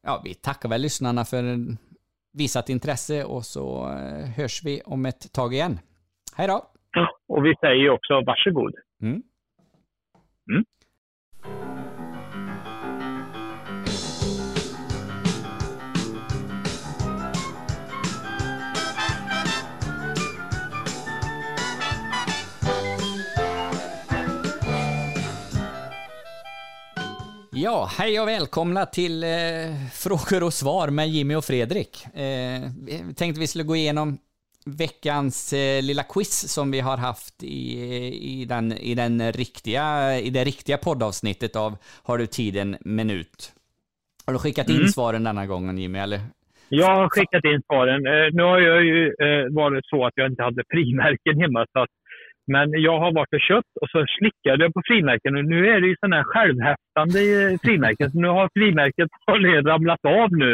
ja, 0.01 0.21
vi 0.23 0.33
tackar 0.33 0.69
väl 0.69 0.81
lyssnarna 0.81 1.25
för 1.25 1.43
visat 2.37 2.69
intresse 2.69 3.23
och 3.23 3.43
så 3.45 3.85
eh, 3.85 4.29
hörs 4.37 4.63
vi 4.63 4.81
om 4.85 5.05
ett 5.05 5.33
tag 5.33 5.53
igen. 5.53 5.79
Hej 6.35 6.47
då! 6.47 6.65
Och 7.27 7.45
vi 7.45 7.55
säger 7.55 7.89
också 7.89 8.13
varsågod. 8.25 8.73
Mm. 9.01 9.21
Mm. 10.51 10.65
Ja, 27.63 27.89
hej 27.99 28.19
och 28.19 28.27
välkomna 28.27 28.85
till 28.85 29.23
eh, 29.23 29.29
Frågor 29.93 30.43
och 30.45 30.53
svar 30.53 30.87
med 30.89 31.09
Jimmy 31.09 31.35
och 31.35 31.45
Fredrik. 31.45 32.05
Eh, 32.05 32.61
tänkte 33.17 33.39
vi 33.39 33.47
skulle 33.47 33.63
gå 33.63 33.75
igenom 33.75 34.17
veckans 34.65 35.53
eh, 35.53 35.83
lilla 35.83 36.03
quiz 36.03 36.53
som 36.53 36.71
vi 36.71 36.79
har 36.79 36.97
haft 36.97 37.43
i, 37.43 37.79
i, 38.41 38.45
den, 38.45 38.71
i, 38.71 38.95
den 38.95 39.31
riktiga, 39.31 40.15
i 40.19 40.29
det 40.29 40.43
riktiga 40.43 40.77
poddavsnittet 40.77 41.55
av 41.55 41.77
Har 42.03 42.17
du 42.17 42.25
tid 42.27 42.57
en 42.57 42.77
minut? 42.81 43.51
Har 44.25 44.33
du 44.33 44.39
skickat 44.39 44.69
in 44.69 44.75
Mm. 44.75 44.87
svaren 44.87 45.23
denna 45.23 45.45
gången 45.45 45.77
Jimmy, 45.77 45.99
eller? 45.99 46.19
Jag 46.69 46.95
har 46.95 47.09
skickat 47.09 47.45
in 47.45 47.61
svaren. 47.67 48.05
Eh, 48.07 48.27
nu 48.33 48.43
har 48.43 48.59
jag 48.59 48.83
ju 48.83 49.05
eh, 49.07 49.53
varit 49.61 49.85
så 49.85 50.05
att 50.05 50.13
jag 50.15 50.31
inte 50.31 50.43
hade 50.43 50.63
frimärken 50.69 51.39
hemma. 51.41 51.65
Så 51.73 51.79
att, 51.79 51.89
men 52.47 52.71
jag 52.71 52.99
har 52.99 53.11
varit 53.13 53.33
och 53.33 53.47
köpt 53.49 53.73
och 53.81 53.89
så 53.89 54.05
slickade 54.17 54.63
jag 54.63 54.73
på 54.73 54.81
frimärken. 54.87 55.35
Och 55.37 55.45
nu 55.45 55.59
är 55.73 55.81
det 55.81 55.87
ju 55.87 55.95
sådana 55.99 56.15
här 56.15 56.23
självhäftande 56.23 57.19
frimärken. 57.63 58.11
Så 58.11 58.19
nu 58.19 58.27
har 58.27 58.49
frimärket 58.53 59.09
ramlat 59.65 60.05
av 60.05 60.29
nu. 60.31 60.53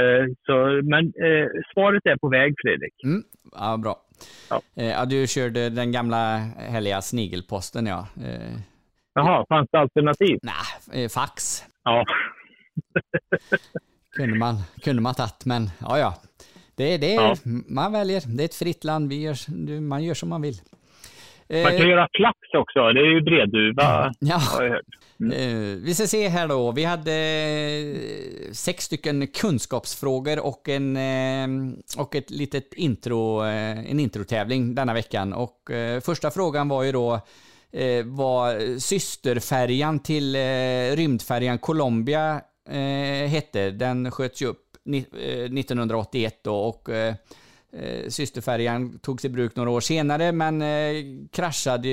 Eh, 0.00 0.24
så, 0.46 0.54
men 0.92 1.04
eh, 1.06 1.46
svaret 1.72 2.06
är 2.06 2.16
på 2.16 2.28
väg, 2.28 2.54
Fredrik. 2.62 2.94
Mm, 3.04 3.22
ja, 3.52 3.76
bra. 3.76 3.96
Ja. 4.50 4.60
Eh, 4.82 5.08
du 5.08 5.26
körde 5.26 5.70
den 5.70 5.92
gamla 5.92 6.36
härliga 6.74 7.00
snigelposten, 7.02 7.86
ja. 7.86 8.08
Eh, 8.26 8.56
Jaha, 9.14 9.44
fanns 9.48 9.68
det 9.72 9.78
alternativ? 9.78 10.38
nej, 10.42 11.08
fax. 11.08 11.62
Ja. 11.84 12.04
kunde 14.16 14.38
man, 14.38 14.54
kunde 14.84 15.02
man 15.02 15.14
tagit, 15.14 15.44
men 15.44 15.70
ja, 15.80 15.98
ja. 15.98 16.14
Det, 16.76 16.98
det 16.98 17.14
Ja. 17.14 17.36
Man 17.68 17.92
väljer, 17.92 18.22
det 18.36 18.42
är 18.42 18.44
ett 18.44 18.54
fritt 18.54 18.84
land, 18.84 19.08
vi 19.08 19.22
gör, 19.22 19.80
man 19.80 20.04
gör 20.04 20.14
som 20.14 20.28
man 20.28 20.42
vill. 20.42 20.60
Man 21.48 21.62
kan 21.62 21.74
Eh, 21.74 21.88
göra 21.88 22.08
flax 22.14 22.38
också. 22.54 22.92
Det 22.92 23.00
är 23.00 23.14
ju 23.14 23.20
bredduva, 23.20 24.12
ja, 24.18 24.36
har 24.36 24.62
jag 24.62 24.70
hört. 24.70 24.84
eh, 25.32 25.84
vi 25.84 25.94
ska 25.94 26.06
se 26.06 26.28
här 26.28 26.48
då. 26.48 26.72
Vi 26.72 26.84
hade 26.84 27.12
eh, 27.12 28.52
sex 28.52 28.84
stycken 28.84 29.26
kunskapsfrågor 29.26 30.46
och 30.46 30.68
en 30.68 30.96
och 31.98 32.14
ett 32.14 32.30
litet 32.30 32.74
intro, 32.74 33.40
en 33.40 34.00
introtävling 34.00 34.74
denna 34.74 34.94
veckan. 34.94 35.32
Och 35.32 35.70
första 36.04 36.30
frågan 36.30 36.68
var 36.68 36.82
ju 36.82 36.92
då 36.92 37.20
vad 38.04 38.56
systerfärjan 38.82 39.98
till 39.98 40.36
rymdfärjan 40.96 41.58
Columbia 41.58 42.40
eh, 42.68 43.28
hette. 43.28 43.70
Den 43.70 44.10
sköts 44.10 44.42
ju 44.42 44.46
upp 44.46 44.62
ni, 44.84 44.98
eh, 44.98 45.58
1981 45.58 46.40
då 46.44 46.56
och 46.56 46.88
eh, 47.72 48.08
systerfärjan 48.08 48.98
togs 48.98 49.24
i 49.24 49.28
bruk 49.28 49.56
några 49.56 49.70
år 49.70 49.80
senare 49.80 50.32
men 50.32 50.62
eh, 50.62 50.94
kraschade, 51.32 51.88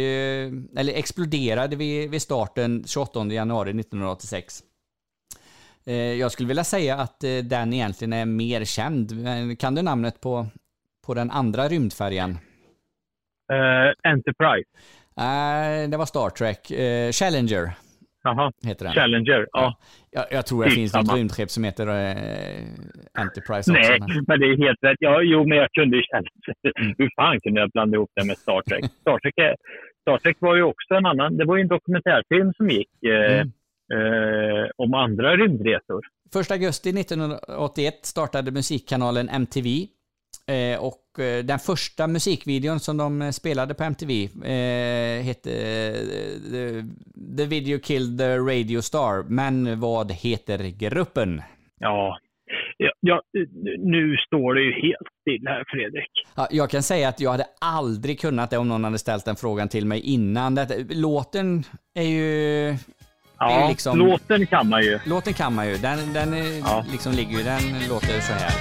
eller 0.75 0.93
exploderade 0.93 1.75
vid, 1.75 2.09
vid 2.09 2.21
starten 2.21 2.83
28 2.87 3.25
januari 3.25 3.69
1986. 3.69 4.63
Eh, 5.85 5.95
jag 5.95 6.31
skulle 6.31 6.47
vilja 6.47 6.63
säga 6.63 6.95
att 6.95 7.23
eh, 7.23 7.37
den 7.37 7.73
egentligen 7.73 8.13
är 8.13 8.25
mer 8.25 8.65
känd. 8.65 9.11
Kan 9.59 9.75
du 9.75 9.81
namnet 9.81 10.21
på, 10.21 10.47
på 11.05 11.13
den 11.13 11.31
andra 11.31 11.67
rymdfärjan? 11.67 12.37
Enterprise. 14.03 14.69
Eh, 15.17 15.89
det 15.89 15.97
var 15.97 16.05
Star 16.05 16.29
Trek. 16.29 16.71
Challenger 17.13 17.73
Jaha. 18.23 18.51
heter 18.65 18.85
den. 18.85 18.93
Challenger. 18.93 19.47
Ja. 19.51 19.77
Jag, 20.11 20.25
jag 20.31 20.45
tror 20.45 20.63
det 20.63 20.69
finns 20.71 20.93
något 20.95 21.15
rymdskepp 21.15 21.49
som 21.49 21.63
heter 21.63 21.87
eh, 21.87 23.21
Enterprise 23.21 23.71
Nej, 23.71 23.81
också. 23.81 24.07
men- 24.07 24.25
men 24.27 24.39
det 24.39 24.45
är 24.45 24.57
helt 24.57 24.79
rätt. 24.83 24.97
Ja, 24.99 25.21
jo, 25.21 25.47
men 25.47 25.57
jag 25.57 25.71
kunde 25.71 25.97
ju 25.97 26.03
känna... 26.03 26.27
Hur 26.97 27.09
fan 27.15 27.39
kunde 27.39 27.61
jag 27.61 27.69
blanda 27.71 27.95
ihop 27.97 28.11
det 28.15 28.25
med 28.25 28.37
Star 28.37 28.61
Trek? 28.61 28.85
Star 29.01 29.19
Trek, 29.19 29.33
är, 29.37 29.55
Star 30.01 30.17
Trek 30.17 30.37
var 30.39 30.55
ju 30.55 30.63
också 30.63 30.93
en 30.93 31.05
annan... 31.05 31.37
Det 31.37 31.45
var 31.45 31.55
ju 31.55 31.61
en 31.61 31.67
dokumentärfilm 31.67 32.53
som 32.53 32.69
gick 32.69 33.03
eh, 33.03 33.45
Mm. 33.91 34.63
eh, 34.63 34.69
om 34.77 34.93
andra 34.93 35.37
rymdresor. 35.37 36.01
1 36.41 36.51
augusti 36.51 36.89
1981 36.89 37.93
startade 38.05 38.51
musikkanalen 38.51 39.29
MTV. 39.29 39.67
Eh, 40.47 40.83
och 41.13 41.19
eh, 41.23 41.43
den 41.43 41.59
första 41.59 42.07
musikvideon 42.07 42.79
som 42.79 42.97
de 42.97 43.21
eh, 43.21 43.29
spelade 43.31 43.73
på 43.73 43.83
MTV 43.83 44.23
eh, 44.23 45.23
hette 45.23 45.51
eh, 45.51 46.51
the, 46.51 46.83
the 47.37 47.45
Video 47.45 47.79
Killed 47.79 48.17
the 48.19 48.37
Radio 48.37 48.81
Star. 48.81 49.23
Men 49.29 49.79
vad 49.79 50.11
heter 50.11 50.57
gruppen? 50.79 51.41
Ja. 51.79 52.17
Ja, 52.77 52.91
ja, 52.99 53.21
nu 53.79 54.15
står 54.27 54.53
det 54.55 54.61
ju 54.61 54.71
helt 54.71 55.07
still 55.21 55.47
här, 55.47 55.63
Fredrik. 55.67 56.09
Ja, 56.35 56.47
jag 56.51 56.69
kan 56.69 56.83
säga 56.83 57.09
att 57.09 57.19
jag 57.19 57.31
hade 57.31 57.45
aldrig 57.61 58.19
kunnat 58.19 58.49
det 58.49 58.57
om 58.57 58.67
någon 58.69 58.83
hade 58.83 58.97
ställt 58.99 59.25
den 59.25 59.35
frågan 59.35 59.69
till 59.69 59.85
mig 59.85 59.99
innan. 59.99 60.55
Detta, 60.55 60.73
låten 60.89 61.63
är 61.95 62.03
ju... 62.03 62.21
Det 63.39 63.49
är 63.49 63.59
Ja, 63.61 63.67
liksom- 63.69 63.99
låten 63.99 64.45
kan 64.47 64.69
man 64.69 64.83
ju. 64.83 64.99
Låten 65.05 65.33
kan 65.33 65.55
man 65.55 65.67
ju. 65.69 65.77
Den, 65.77 66.13
den 66.13 66.33
är, 66.33 66.59
Ja. 66.59 66.85
liksom 66.91 67.13
ligger 67.13 67.37
ju... 67.37 67.43
Den 67.43 67.61
låter 67.89 68.19
så 68.19 68.33
här. 68.33 68.53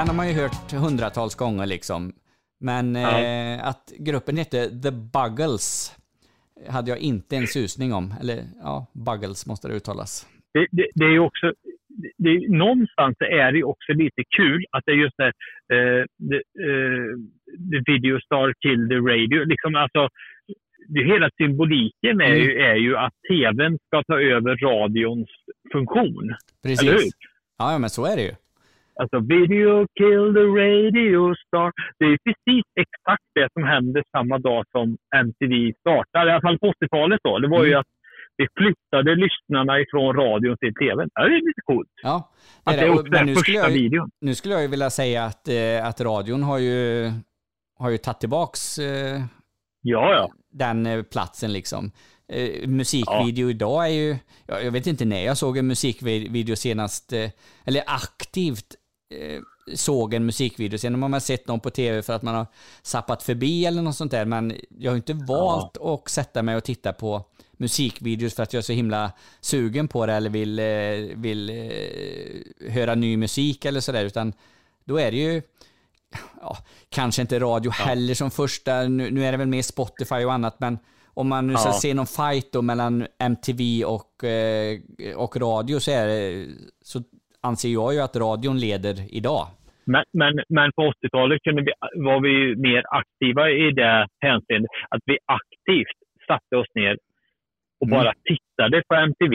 Den 0.00 0.08
har 0.08 0.16
man 0.16 0.28
ju 0.28 0.34
hört 0.34 0.72
hundratals 0.72 1.34
gånger 1.34 1.66
liksom. 1.66 2.12
Men 2.60 2.94
Ja. 2.94 3.20
eh, 3.20 3.68
att 3.68 3.92
gruppen 3.98 4.36
hette 4.36 4.68
The 4.84 4.90
Buggles 4.90 5.96
hade 6.68 6.90
jag 6.90 6.98
inte 6.98 7.36
en 7.36 7.46
susning 7.46 7.92
om. 7.92 8.14
Eller 8.20 8.38
ja, 8.62 8.86
Buggles 9.06 9.46
måste 9.46 9.68
det 9.68 9.74
uttalas. 9.74 10.26
det, 10.54 10.66
det, 10.70 10.86
det 10.94 11.04
är 11.04 11.10
ju 11.10 11.18
också, 11.18 11.52
det, 12.18 12.48
någonstans 12.48 13.16
är 13.20 13.52
det 13.52 13.58
ju 13.58 13.64
också 13.64 13.92
lite 13.92 14.22
kul 14.36 14.64
att 14.70 14.82
det 14.86 14.92
är 14.92 14.96
just 14.96 15.16
det, 15.16 15.32
eh, 15.76 16.04
the, 16.30 16.36
eh, 16.68 17.08
the 17.70 17.92
video 17.92 18.20
star 18.20 18.54
kill 18.62 18.88
the 18.88 19.00
radio. 19.12 19.44
Liksom, 19.44 19.76
alltså, 19.76 20.08
det, 20.88 21.04
hela 21.04 21.30
symboliken 21.36 22.20
är, 22.20 22.34
ju, 22.34 22.60
är 22.60 22.74
ju 22.76 22.96
att 22.96 23.14
tvn 23.28 23.78
ska 23.86 24.02
ta 24.02 24.20
över 24.20 24.56
radions 24.56 25.28
funktion. 25.72 26.34
Precis. 26.62 26.82
Eller 26.82 26.92
hur? 26.92 27.10
Ja, 27.58 27.78
men 27.78 27.90
så 27.90 28.06
är 28.06 28.16
det 28.16 28.22
ju. 28.22 28.34
Alltså, 29.00 29.18
video 29.34 29.86
kill 29.98 30.24
the 30.38 30.46
radio 30.62 31.34
star. 31.46 31.68
Det 31.98 32.04
är 32.12 32.18
precis 32.26 32.64
exakt 32.84 33.26
det 33.34 33.48
som 33.52 33.64
händer 33.74 34.02
samma 34.16 34.38
dag 34.38 34.64
som 34.74 34.86
MTV 35.26 35.72
startar. 35.80 36.26
I 36.26 36.30
alla 36.30 36.40
fall 36.40 36.58
på 36.58 36.66
80-talet 36.66 37.20
då. 37.24 37.38
Det 37.38 37.48
var 37.48 37.64
ju 37.64 37.70
Mm. 37.70 37.80
att 37.80 37.86
vi 38.36 38.46
flyttade 38.58 39.14
lyssnarna 39.14 39.80
ifrån 39.80 40.16
radion 40.16 40.56
till 40.60 40.74
tvn. 40.74 41.08
Det 41.14 41.20
är 41.22 41.46
lite 41.48 41.60
coolt. 41.64 41.88
Ja, 42.02 42.30
Att 42.64 42.74
det 42.76 42.80
är 42.80 42.90
också 42.90 43.02
den 43.02 43.26
nu, 43.26 43.34
första 43.34 43.52
jag, 43.52 43.68
videon. 43.70 44.10
nu 44.20 44.34
skulle 44.34 44.54
jag 44.54 44.62
ju 44.62 44.68
vilja 44.68 44.90
säga 44.90 45.24
att, 45.24 45.48
eh, 45.48 45.86
att 45.88 46.00
radion 46.00 46.42
har 46.42 46.58
ju, 46.58 47.10
har 47.78 47.90
ju 47.90 47.98
tagit 47.98 48.20
tillbaks 48.20 48.78
eh, 48.78 49.20
Ja, 49.82 50.12
ja. 50.14 50.30
den 50.52 50.86
eh, 50.86 51.02
platsen 51.02 51.52
liksom. 51.52 51.90
Eh, 52.32 52.68
musikvideo 52.68 53.50
idag 53.50 53.84
är 53.86 53.90
ju, 53.92 54.16
ja, 54.46 54.60
jag 54.60 54.72
vet 54.72 54.86
inte 54.86 55.04
när 55.04 55.24
jag 55.24 55.36
såg 55.36 55.58
en 55.58 55.66
musikvideo 55.66 56.56
senast, 56.56 57.12
eh, 57.12 57.28
eller 57.66 57.82
aktivt 57.86 58.66
såg 59.74 60.14
en 60.14 60.26
musikvideo. 60.26 60.78
Sen 60.78 61.02
har 61.02 61.08
man 61.08 61.20
sett 61.20 61.48
någon 61.48 61.60
på 61.60 61.70
tv 61.70 62.02
för 62.02 62.12
att 62.12 62.22
man 62.22 62.34
har 62.34 62.46
sappat 62.82 63.22
förbi 63.22 63.66
eller 63.66 63.82
något 63.82 63.96
sånt 63.96 64.10
där, 64.10 64.24
men 64.24 64.54
jag 64.78 64.90
har 64.92 64.96
inte 64.96 65.12
valt 65.12 65.76
att 65.76 66.08
sätta 66.08 66.42
mig 66.42 66.56
och 66.56 66.64
titta 66.64 66.92
på 66.92 67.24
musikvideos 67.52 68.34
för 68.34 68.42
att 68.42 68.52
jag 68.52 68.58
är 68.58 68.64
så 68.64 68.72
himla 68.72 69.12
sugen 69.40 69.88
på 69.88 70.06
det 70.06 70.12
eller 70.12 70.30
vill, 70.30 70.58
eh, 70.58 71.16
vill 71.16 71.50
eh, 71.50 72.72
höra 72.72 72.94
ny 72.94 73.16
musik 73.16 73.64
eller 73.64 73.80
sådär, 73.80 74.04
utan 74.04 74.32
då 74.84 75.00
är 75.00 75.10
det 75.10 75.16
ju 75.16 75.42
ja, 76.40 76.56
kanske 76.88 77.22
inte 77.22 77.40
radio 77.40 77.70
heller 77.70 78.14
som 78.14 78.30
första, 78.30 78.82
nu, 78.82 79.10
nu 79.10 79.24
är 79.26 79.32
det 79.32 79.38
väl 79.38 79.48
mer 79.48 79.62
Spotify 79.62 80.24
och 80.24 80.32
annat, 80.32 80.60
men 80.60 80.78
om 81.14 81.28
man 81.28 81.46
nu 81.46 81.56
ska 81.56 81.68
Ja. 81.68 81.72
se 81.80 81.94
någon 81.94 82.06
fight 82.06 82.52
då 82.52 82.62
mellan 82.62 83.06
MTV 83.18 83.84
och, 83.84 84.24
eh, 84.24 84.78
och 85.16 85.36
radio 85.36 85.80
så, 85.80 85.90
är 85.90 86.06
det, 86.06 86.46
så 86.82 87.02
anser 87.42 87.68
jag 87.68 87.94
ju 87.94 88.00
att 88.00 88.16
radion 88.16 88.58
leder 88.58 88.96
idag. 89.16 89.46
Men, 89.84 90.04
men, 90.12 90.32
men 90.48 90.72
på 90.72 90.82
80-talet 90.82 91.42
kunde 91.42 91.62
vi, 91.62 91.72
var 91.94 92.20
vi 92.20 92.56
mer 92.56 92.82
aktiva 92.90 93.50
i 93.50 93.70
det 93.72 94.06
hänseendet 94.20 94.70
att 94.90 95.02
vi 95.06 95.18
aktivt 95.24 95.98
satte 96.26 96.56
oss 96.56 96.70
ner 96.74 96.96
och 97.80 97.86
Mm. 97.86 97.98
bara 97.98 98.12
tittade 98.24 98.82
på 98.88 98.94
MTV. 98.94 99.34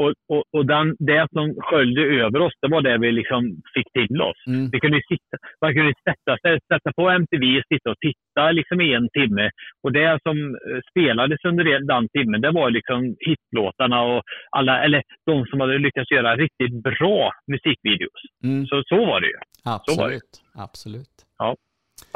Och, 0.00 0.12
och, 0.32 0.44
och 0.56 0.66
den, 0.66 0.96
det 0.98 1.26
som 1.32 1.54
sköljde 1.66 2.02
över 2.02 2.38
oss, 2.40 2.52
det 2.62 2.68
var 2.68 2.82
det 2.82 2.98
vi 2.98 3.12
liksom 3.12 3.42
fick 3.74 3.88
till 3.92 4.20
oss. 4.22 4.40
Mm. 4.46 4.70
Vi 4.72 4.80
kunde 4.80 5.00
sitta, 5.08 5.34
man 5.60 5.74
kunde 5.74 5.92
sätta, 6.08 6.32
sig, 6.42 6.58
sätta 6.72 6.90
på 6.96 7.10
MTV 7.10 7.44
och 7.58 7.68
sitta 7.72 7.90
och 7.90 8.00
titta 8.06 8.42
liksom 8.50 8.80
i 8.80 8.94
en 8.94 9.08
timme. 9.18 9.50
Och 9.82 9.92
det 9.92 10.18
som 10.22 10.36
eh, 10.38 10.80
spelades 10.90 11.44
under 11.44 11.64
den 11.92 12.08
timmen, 12.08 12.40
det 12.40 12.50
var 12.50 12.70
liksom 12.70 13.16
hitlåtarna 13.26 14.02
och 14.02 14.22
alla, 14.50 14.84
eller 14.84 15.02
de 15.26 15.46
som 15.46 15.60
hade 15.60 15.78
lyckats 15.78 16.10
göra 16.10 16.36
riktigt 16.36 16.82
bra 16.82 17.32
musikvideos. 17.52 18.20
Mm. 18.44 18.66
Så, 18.66 18.82
så 18.86 18.96
var 18.96 19.20
det 19.20 19.26
ju. 19.26 19.38
var 20.00 20.08
det. 20.08 20.14
Absolut. 20.14 21.16
Absolut. 21.38 21.65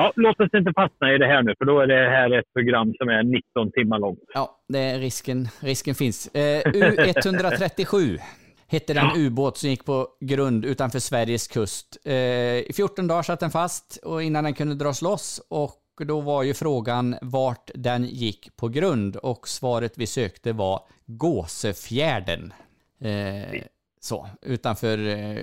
Ja, 0.00 0.12
låt 0.16 0.40
oss 0.40 0.54
inte 0.54 0.72
fastna 0.76 1.14
i 1.14 1.18
det 1.18 1.26
här 1.26 1.42
nu, 1.42 1.54
för 1.58 1.64
då 1.64 1.80
är 1.80 1.86
det 1.86 2.10
här 2.10 2.38
ett 2.38 2.52
program 2.52 2.94
som 2.98 3.08
är 3.08 3.22
19 3.22 3.72
timmar 3.72 3.98
långt. 3.98 4.18
Ja, 4.34 4.58
det 4.68 4.78
är 4.78 4.98
risken, 4.98 5.48
risken 5.60 5.94
finns. 5.94 6.26
Eh, 6.26 6.62
U137 6.62 8.18
hette 8.66 8.94
den 8.94 9.10
ubåt 9.16 9.58
som 9.58 9.70
gick 9.70 9.84
på 9.84 10.08
grund 10.20 10.64
utanför 10.64 10.98
Sveriges 10.98 11.48
kust. 11.48 11.98
Eh, 12.04 12.14
I 12.14 12.70
14 12.76 13.06
dagar 13.06 13.22
satt 13.22 13.40
den 13.40 13.50
fast 13.50 13.96
och 14.04 14.22
innan 14.22 14.44
den 14.44 14.54
kunde 14.54 14.74
dras 14.74 15.02
loss 15.02 15.40
och 15.50 15.80
då 16.06 16.20
var 16.20 16.42
ju 16.42 16.54
frågan 16.54 17.16
vart 17.22 17.70
den 17.74 18.04
gick 18.04 18.56
på 18.56 18.68
grund 18.68 19.16
och 19.16 19.48
svaret 19.48 19.92
vi 19.96 20.06
sökte 20.06 20.52
var 20.52 20.80
Gåsefjärden. 21.06 22.52
Eh, 23.00 23.62
så, 24.00 24.26
utanför 24.42 25.06
eh, 25.06 25.36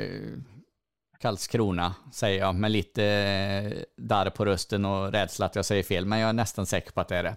Karlskrona 1.22 1.96
säger 2.14 2.40
jag 2.40 2.56
med 2.56 2.72
lite 2.72 3.04
eh, 3.06 3.72
darr 3.98 4.30
på 4.30 4.46
rösten 4.46 4.86
och 4.86 5.12
rädsla 5.12 5.46
att 5.46 5.56
jag 5.56 5.66
säger 5.66 5.84
fel, 5.84 6.06
men 6.06 6.20
jag 6.20 6.30
är 6.30 6.34
nästan 6.34 6.66
säker 6.66 6.92
på 6.92 7.02
att 7.02 7.08
det 7.08 7.16
är 7.18 7.24
det. 7.24 7.36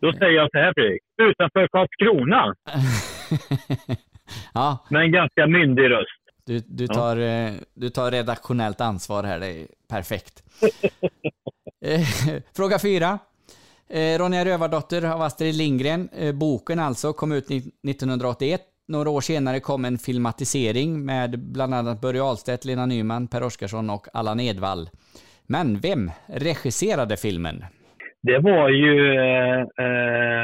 Då 0.00 0.12
säger 0.12 0.32
jag 0.32 0.50
så 0.50 0.58
här 0.58 0.72
Fredrik, 0.74 1.02
utanför 1.22 1.68
Karlskrona, 1.68 2.54
ja, 4.54 4.86
med 4.90 5.02
en 5.02 5.12
ganska 5.12 5.46
myndig 5.46 5.90
röst. 5.90 6.20
du, 6.44 6.58
du, 6.66 6.86
tar, 6.86 7.16
eh, 7.16 7.50
du 7.74 7.90
tar 7.90 8.10
redaktionellt 8.10 8.80
ansvar 8.80 9.24
här, 9.24 9.40
det 9.40 9.46
är 9.46 9.66
perfekt. 9.88 10.42
Eh, 11.84 12.00
Fråga 12.56 12.78
fyra. 12.78 13.18
Ronja 14.18 14.44
Rövardotter 14.44 15.04
av 15.04 15.22
Astrid 15.22 15.54
Lindgren, 15.54 16.08
boken 16.34 16.78
alltså, 16.78 17.12
kom 17.12 17.32
ut 17.32 17.48
ni- 17.48 17.56
1981. 17.90 18.62
Några 18.90 19.10
år 19.10 19.20
senare 19.20 19.60
kom 19.60 19.84
en 19.84 19.98
filmatisering 19.98 21.04
med 21.04 21.38
bland 21.38 21.74
annat 21.74 22.00
Börje 22.00 22.22
Ahlstedt, 22.22 22.64
Lena 22.64 22.86
Nyman, 22.86 23.28
Per 23.28 23.42
Oscarsson 23.42 23.90
och 23.90 24.06
Allan 24.12 24.40
Edwall. 24.40 24.88
Men 25.46 25.78
vem 25.80 26.10
regisserade 26.26 27.16
filmen? 27.16 27.64
Det 28.22 28.38
var 28.38 28.68
ju 28.68 29.14
eh, 29.14 29.60
eh, 29.60 30.42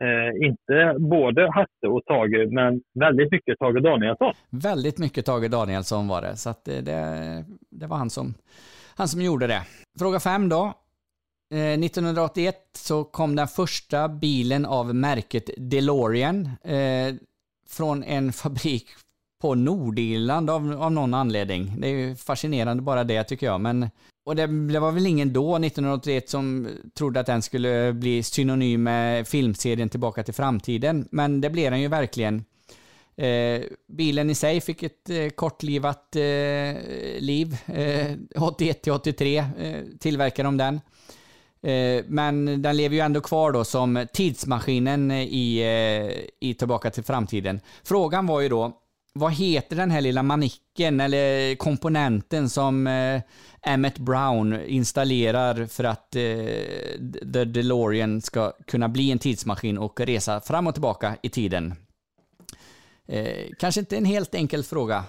eh, 0.00 0.46
inte 0.46 0.96
både 0.98 1.50
Hasse 1.50 1.86
och 1.86 2.04
Tage, 2.04 2.52
men 2.52 2.82
väldigt 2.94 3.32
mycket 3.32 3.58
Tage 3.58 3.82
Danielsson. 3.82 4.34
Väldigt 4.50 4.98
mycket 4.98 5.26
Tage 5.26 5.50
Danielsson 5.50 6.08
var 6.08 6.22
det, 6.22 6.36
så 6.36 6.54
det, 6.64 6.80
det, 6.80 7.44
det 7.70 7.86
var 7.86 7.96
han 7.96 8.10
som, 8.10 8.34
han 8.96 9.08
som 9.08 9.22
gjorde 9.22 9.46
det. 9.46 9.62
Fråga 9.98 10.20
fem 10.20 10.48
då. 10.48 10.72
Eh, 11.54 11.72
1981 11.72 12.56
så 12.72 13.04
kom 13.04 13.36
den 13.36 13.48
första 13.48 14.08
bilen 14.08 14.66
av 14.66 14.94
märket 14.94 15.50
DeLorean 15.56 16.50
eh, 16.64 17.14
från 17.68 18.04
en 18.04 18.32
fabrik 18.42 18.86
på 19.42 19.54
Nordirland 19.54 20.50
av, 20.50 20.82
av 20.82 20.92
någon 20.92 21.14
anledning. 21.14 21.74
Det 21.78 21.88
är 21.88 21.92
ju 21.92 22.16
fascinerande 22.16 22.82
bara 22.82 23.04
det 23.04 23.24
tycker 23.24 23.46
jag. 23.46 23.60
Men, 23.60 23.90
och 24.26 24.36
det, 24.36 24.46
det 24.46 24.80
var 24.80 24.92
väl 24.92 25.06
ingen 25.06 25.32
då, 25.32 25.56
1981, 25.56 26.28
som 26.28 26.68
trodde 26.94 27.20
att 27.20 27.26
den 27.26 27.42
skulle 27.42 27.92
bli 27.92 28.22
synonym 28.22 28.82
med 28.82 29.28
filmserien 29.28 29.88
Tillbaka 29.88 30.22
till 30.22 30.34
framtiden. 30.34 31.08
Men 31.10 31.40
det 31.40 31.50
blev 31.50 31.70
den 31.70 31.80
ju 31.80 31.88
verkligen. 31.88 32.44
Eh, 33.16 33.62
bilen 33.88 34.30
i 34.30 34.34
sig 34.34 34.60
fick 34.60 34.82
ett 34.82 35.10
eh, 35.10 35.28
kortlivat 35.28 36.16
eh, 36.16 36.22
liv. 37.20 37.56
Eh, 37.66 38.12
81 38.36 38.82
till 38.82 38.92
83 38.92 39.38
eh, 39.38 39.44
tillverkade 39.98 40.46
de 40.46 40.56
den. 40.56 40.80
Eh, 41.66 42.04
men 42.06 42.62
den 42.62 42.76
lever 42.76 42.96
ju 42.96 43.00
ändå 43.00 43.20
kvar 43.20 43.52
då 43.52 43.64
som 43.64 44.06
tidsmaskinen 44.12 45.10
i, 45.10 45.58
eh, 45.58 46.48
i 46.48 46.54
Tillbaka 46.54 46.90
till 46.90 47.04
framtiden. 47.04 47.60
Frågan 47.84 48.26
var 48.26 48.40
ju 48.40 48.48
då, 48.48 48.72
vad 49.12 49.32
heter 49.32 49.76
den 49.76 49.90
här 49.90 50.00
lilla 50.00 50.22
manicken 50.22 51.00
eller 51.00 51.54
komponenten 51.54 52.50
som 52.50 52.86
eh, 52.86 53.20
Emmett 53.62 53.98
Brown 53.98 54.60
installerar 54.66 55.66
för 55.66 55.84
att 55.84 56.10
The 57.32 57.44
DeLorean 57.44 58.22
ska 58.22 58.52
kunna 58.66 58.88
bli 58.88 59.10
en 59.10 59.18
tidsmaskin 59.18 59.78
och 59.78 60.00
resa 60.00 60.40
fram 60.40 60.66
och 60.66 60.74
tillbaka 60.74 61.16
i 61.22 61.28
tiden? 61.28 61.74
Kanske 63.58 63.80
inte 63.80 63.96
en 63.96 64.04
helt 64.04 64.34
enkel 64.34 64.64
fråga. 64.64 65.04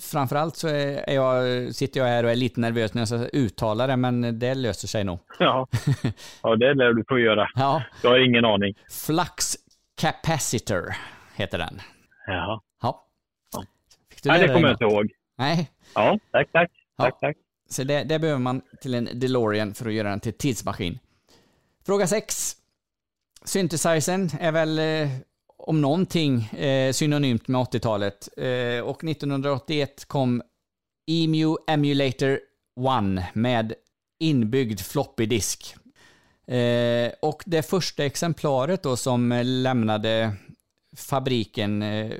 Framförallt 0.00 0.56
så 0.56 0.68
är 0.68 1.14
jag, 1.14 1.74
sitter 1.74 2.00
jag 2.00 2.06
här 2.06 2.24
och 2.24 2.30
är 2.30 2.34
lite 2.34 2.60
nervös 2.60 2.94
när 2.94 3.00
jag 3.00 3.08
ska 3.08 3.28
uttala 3.28 3.86
det, 3.86 3.96
men 3.96 4.38
det 4.38 4.54
löser 4.54 4.88
sig 4.88 5.04
nog. 5.04 5.18
Ja, 5.38 5.68
ja 6.42 6.56
det 6.56 6.74
lär 6.74 6.92
du 6.92 7.04
få 7.08 7.18
göra. 7.18 7.48
Ja, 7.54 7.82
Jag 8.02 8.10
har 8.10 8.18
ingen 8.18 8.44
aning. 8.44 8.74
Flux 8.90 9.56
Capacitor 10.00 10.94
heter 11.34 11.58
den. 11.58 11.80
Ja. 12.26 12.62
Ja. 12.82 13.04
Fick 14.10 14.22
du 14.22 14.28
Nej, 14.28 14.40
det 14.40 14.54
kommer 14.54 14.68
jag 14.68 14.74
inte 14.74 14.84
ihåg. 14.84 15.10
Nej, 15.38 15.70
Ja, 15.94 16.18
tack, 16.32 16.52
tack. 16.52 16.70
Ja. 16.96 17.04
Tack, 17.04 17.20
tack. 17.20 17.36
så 17.70 17.84
det, 17.84 18.04
det 18.04 18.18
behöver 18.18 18.40
man 18.40 18.62
till 18.80 18.94
en 18.94 19.08
DeLorean 19.20 19.74
för 19.74 19.86
att 19.86 19.92
göra 19.92 20.08
den 20.10 20.20
till 20.20 20.32
tidsmaskin. 20.32 20.98
Fråga 21.86 22.06
6. 22.06 22.56
Synthesizern 23.44 24.30
är 24.40 24.52
väl 24.52 24.78
eh, 24.78 25.08
om 25.62 25.80
någonting 25.80 26.42
eh, 26.44 26.92
synonymt 26.92 27.48
med 27.48 27.60
80-talet. 27.60 28.28
Eh, 28.36 28.84
och 28.84 29.04
1981 29.04 30.04
kom 30.04 30.42
EMU 31.10 31.56
Emulator 31.68 32.32
1 32.32 33.34
med 33.34 33.74
inbyggd 34.20 34.80
floppy 34.80 35.26
disk. 35.26 35.74
Eh, 36.46 37.12
och 37.22 37.42
det 37.46 37.62
första 37.62 38.04
exemplaret 38.04 38.82
då 38.82 38.96
som 38.96 39.42
lämnade 39.44 40.32
fabriken, 40.96 41.82
eh, 41.82 42.10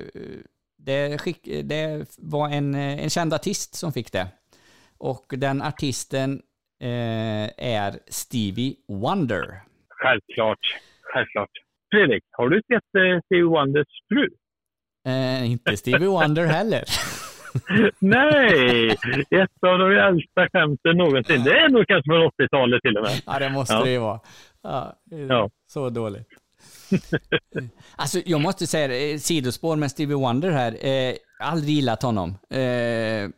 det, 0.77 1.17
skick, 1.17 1.49
det 1.63 2.15
var 2.17 2.49
en, 2.49 2.75
eh, 2.75 3.03
en 3.03 3.09
känd 3.09 3.33
artist 3.33 3.75
som 3.75 3.93
fick 3.93 4.11
det. 4.11 4.27
Och 4.97 5.25
den 5.37 5.61
artisten 5.61 6.41
eh, 6.79 7.49
är 7.57 7.99
Stevie 8.07 8.75
Wonder. 8.87 9.61
Självklart. 9.89 10.79
Självklart. 11.01 11.62
Fredrik, 11.93 12.23
har 12.31 12.49
du 12.49 12.57
sett 12.57 12.89
eh, 12.97 13.19
Stevie 13.25 13.43
Wonders 13.43 13.87
fru? 14.13 14.27
Eh, 15.07 15.51
inte 15.51 15.77
Stevie 15.77 16.07
Wonder 16.07 16.45
heller. 16.45 16.83
Nej! 17.99 18.89
Ett 19.29 19.63
av 19.67 19.79
de 19.79 19.91
äldsta 19.91 20.47
skämten 20.53 20.97
någonsin. 20.97 21.43
Det 21.43 21.51
är 21.59 21.69
nog 21.69 21.87
kanske 21.87 22.09
från 22.11 22.29
80-talet 22.29 22.81
till 22.81 22.97
och 22.97 23.03
med. 23.03 23.11
Ja, 23.25 23.39
det 23.39 23.49
måste 23.49 23.73
Ja. 23.73 23.83
det 23.83 23.91
ju 23.91 23.97
vara. 23.99 24.19
Ja, 24.63 24.93
Ja. 25.29 25.49
Så 25.67 25.89
dåligt. 25.89 26.27
alltså, 27.95 28.21
jag 28.25 28.41
måste 28.41 28.67
säga 28.67 29.11
eh, 29.11 29.19
sidospår 29.19 29.75
med 29.75 29.91
Stevie 29.91 30.15
Wonder 30.15 30.51
här. 30.51 30.85
Eh, 30.85 31.15
aldrig 31.39 31.75
gillat 31.75 32.03
honom. 32.03 32.29
Eh, 32.49 33.29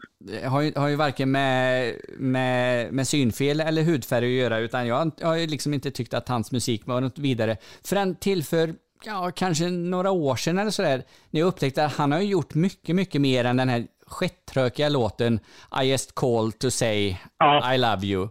har, 0.49 0.61
ju, 0.61 0.73
har 0.75 0.87
ju 0.87 0.95
varken 0.95 1.31
med, 1.31 1.93
med, 2.17 2.93
med 2.93 3.07
synfel 3.07 3.59
eller 3.59 3.83
hudfärg 3.83 4.25
att 4.25 4.43
göra, 4.43 4.57
utan 4.57 4.87
jag, 4.87 5.11
har 5.21 5.35
ju 5.35 5.47
liksom 5.47 5.73
inte 5.73 5.91
tyckt 5.91 6.13
att 6.13 6.29
hans 6.29 6.51
musik 6.51 6.85
var 6.85 7.01
något 7.01 7.19
vidare. 7.19 7.57
Förrän 7.83 8.15
till 8.15 8.43
för 8.43 8.75
ja, 9.05 9.31
kanske 9.35 9.69
några 9.69 10.11
år 10.11 10.35
sedan 10.35 10.59
eller 10.59 10.71
sådär, 10.71 11.03
när 11.29 11.39
jag 11.39 11.47
upptäckte 11.47 11.85
att 11.85 11.93
han 11.93 12.11
har 12.11 12.19
ju 12.19 12.27
gjort 12.27 12.53
mycket, 12.53 12.95
mycket 12.95 13.21
mer 13.21 13.45
än 13.45 13.57
den 13.57 13.69
här 13.69 13.87
skettrökiga 14.07 14.89
låten 14.89 15.39
I 15.81 15.85
just 15.85 16.15
call 16.15 16.51
to 16.51 16.71
say 16.71 17.15
Ja. 17.39 17.73
I 17.73 17.77
love 17.77 18.07
you. 18.07 18.29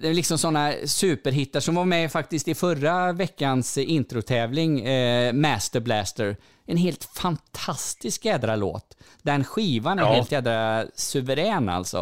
Det 0.00 0.08
är 0.08 0.14
liksom 0.14 0.38
sådana 0.38 0.70
superhittar 0.86 1.60
som 1.60 1.74
var 1.74 1.84
med 1.84 2.10
faktiskt 2.12 2.48
i 2.48 2.54
förra 2.54 3.12
veckans 3.12 3.78
introtävling, 3.78 4.80
eh, 4.80 5.32
Master 5.32 5.80
Blaster. 5.80 6.36
En 6.66 6.76
helt 6.76 7.04
fantastisk 7.22 8.24
jädra 8.24 8.56
låt. 8.56 8.86
Den 9.24 9.44
skivan 9.44 9.98
är 9.98 10.02
Ja. 10.02 10.12
helt 10.12 10.32
jädra 10.32 10.82
suverän 10.94 11.68
alltså. 11.68 11.98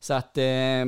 Så 0.00 0.14
att, 0.14 0.38
eh, 0.38 0.84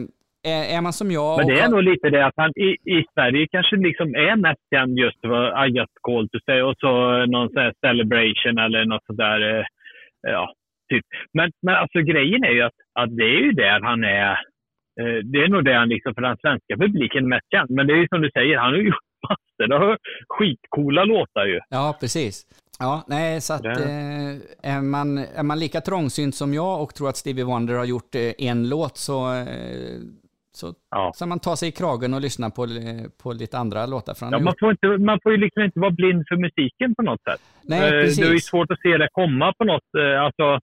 är, 0.76 0.80
man 0.80 0.92
som 0.92 1.10
jag... 1.10 1.38
Men 1.38 1.46
det 1.48 1.54
och- 1.54 1.60
är 1.60 1.68
nog 1.68 1.82
lite 1.82 2.10
det 2.10 2.26
att 2.26 2.34
han 2.36 2.50
i, 2.56 2.68
i 2.98 3.04
Sverige 3.14 3.46
kanske 3.50 3.76
liksom 3.76 4.08
är 4.14 4.36
mest 4.36 4.60
känd 4.74 4.98
just 4.98 5.20
för 5.20 5.66
I 5.66 5.68
just 5.78 5.92
called 6.02 6.30
to 6.32 6.38
say 6.46 6.60
och 6.62 6.74
så 6.78 6.90
någon 7.26 7.48
sån 7.48 7.62
här 7.62 7.74
celebration 7.86 8.58
eller 8.64 8.84
något 8.84 9.04
sådär. 9.06 9.58
eh, 9.58 9.64
Ja, 10.22 10.52
typ. 10.90 11.04
Men, 11.32 11.50
men 11.62 11.74
alltså 11.74 11.98
grejen 12.00 12.44
är 12.44 12.50
ju 12.58 12.62
att, 12.62 12.78
att 13.00 13.16
det 13.16 13.22
är 13.24 13.40
ju 13.46 13.52
där 13.52 13.80
han 13.80 14.04
är. 14.04 14.36
Eh, 15.00 15.18
Det 15.24 15.38
är 15.44 15.48
nog 15.48 15.64
det 15.64 15.74
han 15.74 15.88
liksom 15.88 16.14
för 16.14 16.22
den 16.22 16.36
svenska 16.36 16.76
publiken 16.76 17.28
mest 17.28 17.50
känd. 17.50 17.70
Men 17.70 17.86
det 17.86 17.92
är 17.92 17.96
ju 17.96 18.08
som 18.08 18.20
du 18.22 18.30
säger, 18.30 18.58
han 18.58 18.70
har 18.72 18.78
ju 18.78 18.86
gjort 18.86 19.04
massor 19.28 19.72
av 19.90 19.96
skitcoola 20.28 21.04
låtar 21.04 21.46
ju. 21.46 21.60
Ja, 21.70 21.96
precis. 22.00 22.46
Ja, 22.78 23.04
nej, 23.08 23.40
så 23.40 23.52
att 23.54 23.64
eh, 23.66 24.72
är, 24.74 24.80
man, 24.82 25.18
är 25.18 25.42
man 25.42 25.58
lika 25.58 25.80
trångsynt 25.80 26.34
som 26.34 26.54
jag 26.54 26.82
och 26.82 26.94
tror 26.94 27.08
att 27.08 27.16
Stevie 27.16 27.44
Wonder 27.44 27.74
har 27.74 27.84
gjort 27.84 28.14
eh, 28.14 28.32
en 28.50 28.68
låt 28.68 28.96
så, 28.96 29.34
eh, 29.34 29.98
så 30.56 30.74
Ja. 30.90 31.12
så 31.14 31.26
man 31.26 31.38
tar 31.38 31.56
sig 31.56 31.68
i 31.68 31.72
kragen 31.72 32.14
och 32.14 32.20
lyssnar 32.20 32.50
på, 32.50 32.66
på 33.22 33.32
lite 33.32 33.58
andra 33.58 33.86
låtar. 33.86 34.14
För 34.14 34.26
han 34.26 34.32
Ja, 34.32 34.38
man, 34.38 34.54
får 34.60 34.70
inte, 34.70 34.86
man 34.86 35.18
får 35.22 35.32
ju 35.32 35.38
liksom 35.38 35.62
inte 35.62 35.80
vara 35.80 35.90
blind 35.90 36.24
för 36.28 36.36
musiken 36.36 36.94
på 36.94 37.02
något 37.02 37.22
sätt. 37.22 37.40
nej, 37.62 37.80
Eh, 37.84 37.90
precis. 37.90 38.18
Det 38.18 38.26
är 38.26 38.32
ju 38.32 38.38
svårt 38.40 38.70
att 38.70 38.80
se 38.80 38.96
det 38.96 39.08
komma 39.12 39.52
på 39.58 39.64
något. 39.64 39.88
eh, 39.98 40.22
Alltså, 40.24 40.60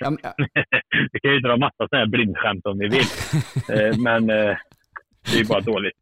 Ja, 0.00 0.12
ja, 0.22 0.34
vi 1.12 1.20
kan 1.20 1.32
ju 1.32 1.40
dra 1.40 1.56
massa 1.56 1.74
sådana 1.78 1.98
här 2.04 2.06
blindskämt 2.10 2.66
om 2.66 2.78
vi 2.78 2.88
vill. 2.88 3.04
Eh, 3.76 3.96
Men 3.98 4.30
eh, 4.30 4.56
det 5.30 5.32
är 5.34 5.38
ju 5.38 5.44
bara 5.44 5.60
dåligt. 5.60 5.94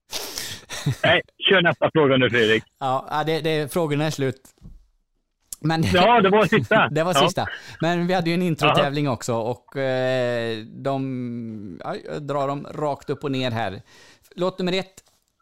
Nej, 1.05 1.23
kör 1.51 1.62
nästa 1.62 1.90
fråga 1.94 2.16
nu 2.16 2.31
Fredrik. 2.31 2.64
ja, 2.81 3.07
ja, 3.11 3.25
det, 3.25 3.40
det, 3.40 3.73
frågorna 3.73 4.05
är 4.05 4.11
slut. 4.11 4.40
Men, 5.62 5.83
Ja, 5.83 6.20
det 6.20 6.29
var 6.31 6.44
sista. 6.46 6.88
det 6.90 7.05
var 7.05 7.14
Ja. 7.14 7.20
sista. 7.20 7.46
Men 7.81 8.07
vi 8.07 8.14
hade 8.14 8.31
ju 8.31 8.35
en 8.35 8.42
introtävling 8.42 9.09
också 9.09 9.35
och 9.35 9.77
eh, 9.77 10.59
de, 10.59 11.81
ja, 11.85 11.94
jag 12.05 12.23
drar 12.23 12.49
dem 12.49 12.66
rakt 12.75 13.11
upp 13.11 13.25
och 13.25 13.31
ner 13.33 13.51
här. 13.51 13.83
Låt 14.37 14.59
nummer 14.59 14.73
ett, 14.73 14.94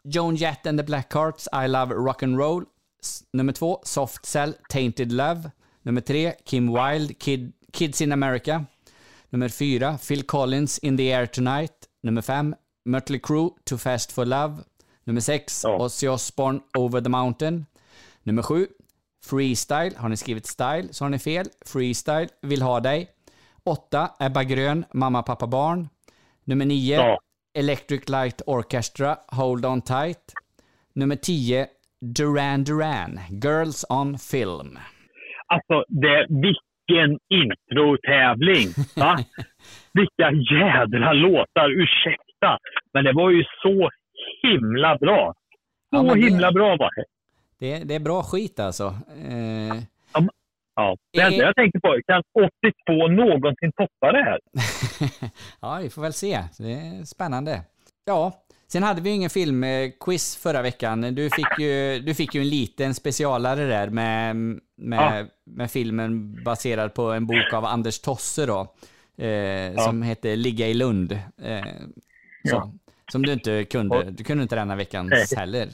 Joan 0.03 0.35
Jett 0.35 0.67
and 0.67 0.79
the 0.79 0.83
Blackhearts, 0.83 1.47
I 1.65 1.67
Love 1.67 1.95
Rock'n'Roll. 1.95 2.63
Nummer 3.33 3.53
två, 3.53 3.79
Soft 3.83 4.25
Cell, 4.25 4.53
Tainted 4.69 5.11
Love. 5.11 5.51
Nummer 5.81 6.01
tre, 6.01 6.33
Kim 6.45 6.73
Wilde, 6.73 7.13
Kid, 7.13 7.53
Kids 7.71 8.01
in 8.01 8.11
America. 8.11 8.65
Nummer 9.31 9.49
fyra, 9.49 9.97
Phil 9.97 10.23
Collins, 10.23 10.77
In 10.79 10.97
the 10.97 11.13
Air 11.13 11.27
Tonight. 11.27 11.73
Nummer 12.03 12.21
fem, 12.21 12.55
Mötley 12.85 13.19
Crüe, 13.19 13.49
Too 13.65 13.77
Fast 13.77 14.11
for 14.11 14.25
Love. 14.25 14.63
Nummer 15.05 15.21
sex, 15.21 15.63
Ja. 15.63 15.69
Ozzy 15.77 16.07
Osbourne, 16.07 16.59
Over 16.77 17.01
the 17.01 17.09
Mountain. 17.09 17.65
Nummer 18.23 18.41
sju, 18.43 18.67
Freestyle. 19.25 19.95
Har 19.97 20.09
ni 20.09 20.17
skrivit 20.17 20.47
style 20.47 20.93
så 20.93 21.05
har 21.05 21.09
ni 21.09 21.19
fel. 21.19 21.45
Freestyle, 21.65 22.29
Vill 22.41 22.61
ha 22.61 22.79
dig. 22.79 23.07
Åtta, 23.63 24.09
Ebba 24.19 24.43
Grön, 24.43 24.85
Mamma, 24.93 25.21
pappa, 25.23 25.47
barn. 25.47 25.89
Nummer 26.45 26.65
nio, 26.65 26.95
Ja. 26.95 27.17
Electric 27.53 28.09
Light 28.09 28.41
Orchestra, 28.45 29.17
Hold 29.31 29.65
On 29.65 29.81
Tight. 29.81 30.33
Nummer 30.95 31.15
10, 31.15 31.67
Duran 32.01 32.63
Duran, 32.63 33.19
Girls 33.43 33.85
On 33.89 34.17
Film. 34.17 34.77
Alltså, 35.47 35.83
det, 35.87 36.27
vilken 36.89 37.19
introtävling! 37.29 38.67
Va? 38.95 39.17
Vilka 39.93 40.31
jädra 40.55 41.13
låtar, 41.13 41.69
ursäkta! 41.69 42.57
Men 42.93 43.03
det 43.03 43.13
var 43.13 43.29
ju 43.29 43.43
så 43.61 43.89
himla 44.43 44.97
bra. 44.97 45.33
Ja, 45.89 45.97
Så 45.99 46.13
det- 46.13 46.21
himla 46.21 46.51
bra 46.51 46.67
var 46.77 46.91
det. 46.95 47.03
Det, 47.59 47.83
det 47.83 47.95
är 47.95 47.99
bra 47.99 48.23
skit 48.23 48.59
alltså. 48.59 48.83
Eh, 49.27 49.77
Ja. 50.75 50.95
Det 51.13 51.19
Eh. 51.19 51.27
enda 51.27 51.43
jag 51.45 51.55
tänkte 51.55 51.79
på, 51.79 51.97
kan 52.07 52.23
82 52.33 53.07
någonsin 53.07 53.71
toppa 53.77 54.11
det 54.11 54.23
här? 54.23 54.39
ja, 55.61 55.79
vi 55.83 55.89
får 55.89 56.01
väl 56.01 56.13
se. 56.13 56.39
Det 56.59 56.71
är 56.73 57.05
spännande. 57.05 57.61
Ja, 58.05 58.33
sen 58.71 58.83
hade 58.83 59.01
vi 59.01 59.09
ju 59.09 59.15
ingen 59.15 59.29
filmquiz 59.29 60.35
förra 60.35 60.61
veckan. 60.61 61.01
Du 61.01 61.29
fick 61.29 61.59
ju, 61.59 61.99
du 61.99 62.13
fick 62.13 62.35
ju 62.35 62.41
en 62.41 62.49
liten 62.49 62.93
specialare 62.93 63.65
där 63.65 63.89
med, 63.89 64.35
med, 64.77 65.29
med 65.45 65.71
filmen 65.71 66.43
baserad 66.43 66.93
på 66.93 67.11
en 67.11 67.25
bok 67.27 67.53
av 67.53 67.65
Anders 67.65 67.99
Tosse 67.99 68.45
då. 68.45 68.73
Eh, 69.25 69.83
Som 69.85 70.01
heter 70.03 70.35
Ligga 70.35 70.67
i 70.67 70.73
Lund. 70.73 71.11
Eh, 71.41 71.61
så, 71.63 71.69
Ja. 72.43 72.71
Som 73.11 73.21
du 73.25 73.33
inte 73.33 73.65
kunde. 73.65 74.11
Du 74.11 74.23
kunde 74.23 74.43
inte 74.43 74.55
denna 74.55 74.75
veckans 74.75 75.33
heller. 75.37 75.69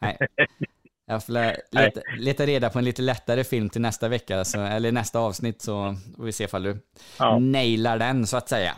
Nej. 0.00 0.18
Jag 1.10 1.24
får 1.24 1.32
leta, 1.32 2.00
leta 2.18 2.46
reda 2.46 2.70
på 2.70 2.78
en 2.78 2.84
lite 2.84 3.02
lättare 3.02 3.44
film 3.44 3.68
till 3.70 3.80
nästa 3.80 4.08
vecka, 4.08 4.44
så, 4.44 4.60
eller 4.60 4.92
nästa 4.92 5.18
avsnitt, 5.18 5.62
så 5.62 5.96
får 6.16 6.24
vi 6.24 6.32
se 6.32 6.44
ifall 6.44 6.62
du 6.62 6.78
Ja. 7.18 7.38
nailar 7.38 7.98
den, 7.98 8.26
så 8.26 8.36
att 8.36 8.48
säga. 8.48 8.74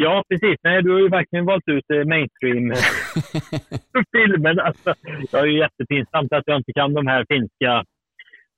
Ja, 0.00 0.22
precis. 0.28 0.56
Nej, 0.62 0.82
du 0.82 0.92
har 0.92 0.98
ju 1.00 1.08
verkligen 1.08 1.44
valt 1.44 1.68
ut 1.68 1.90
eh, 1.94 2.04
mainstream-filmen. 2.04 4.58
Alltså, 4.68 4.94
jag 5.32 5.42
är 5.42 5.46
ju 5.46 5.58
jättepinsamt 5.58 6.32
att 6.32 6.42
jag 6.46 6.56
inte 6.56 6.72
kan 6.72 6.94
de 6.94 7.06
här 7.06 7.24
finska 7.28 7.84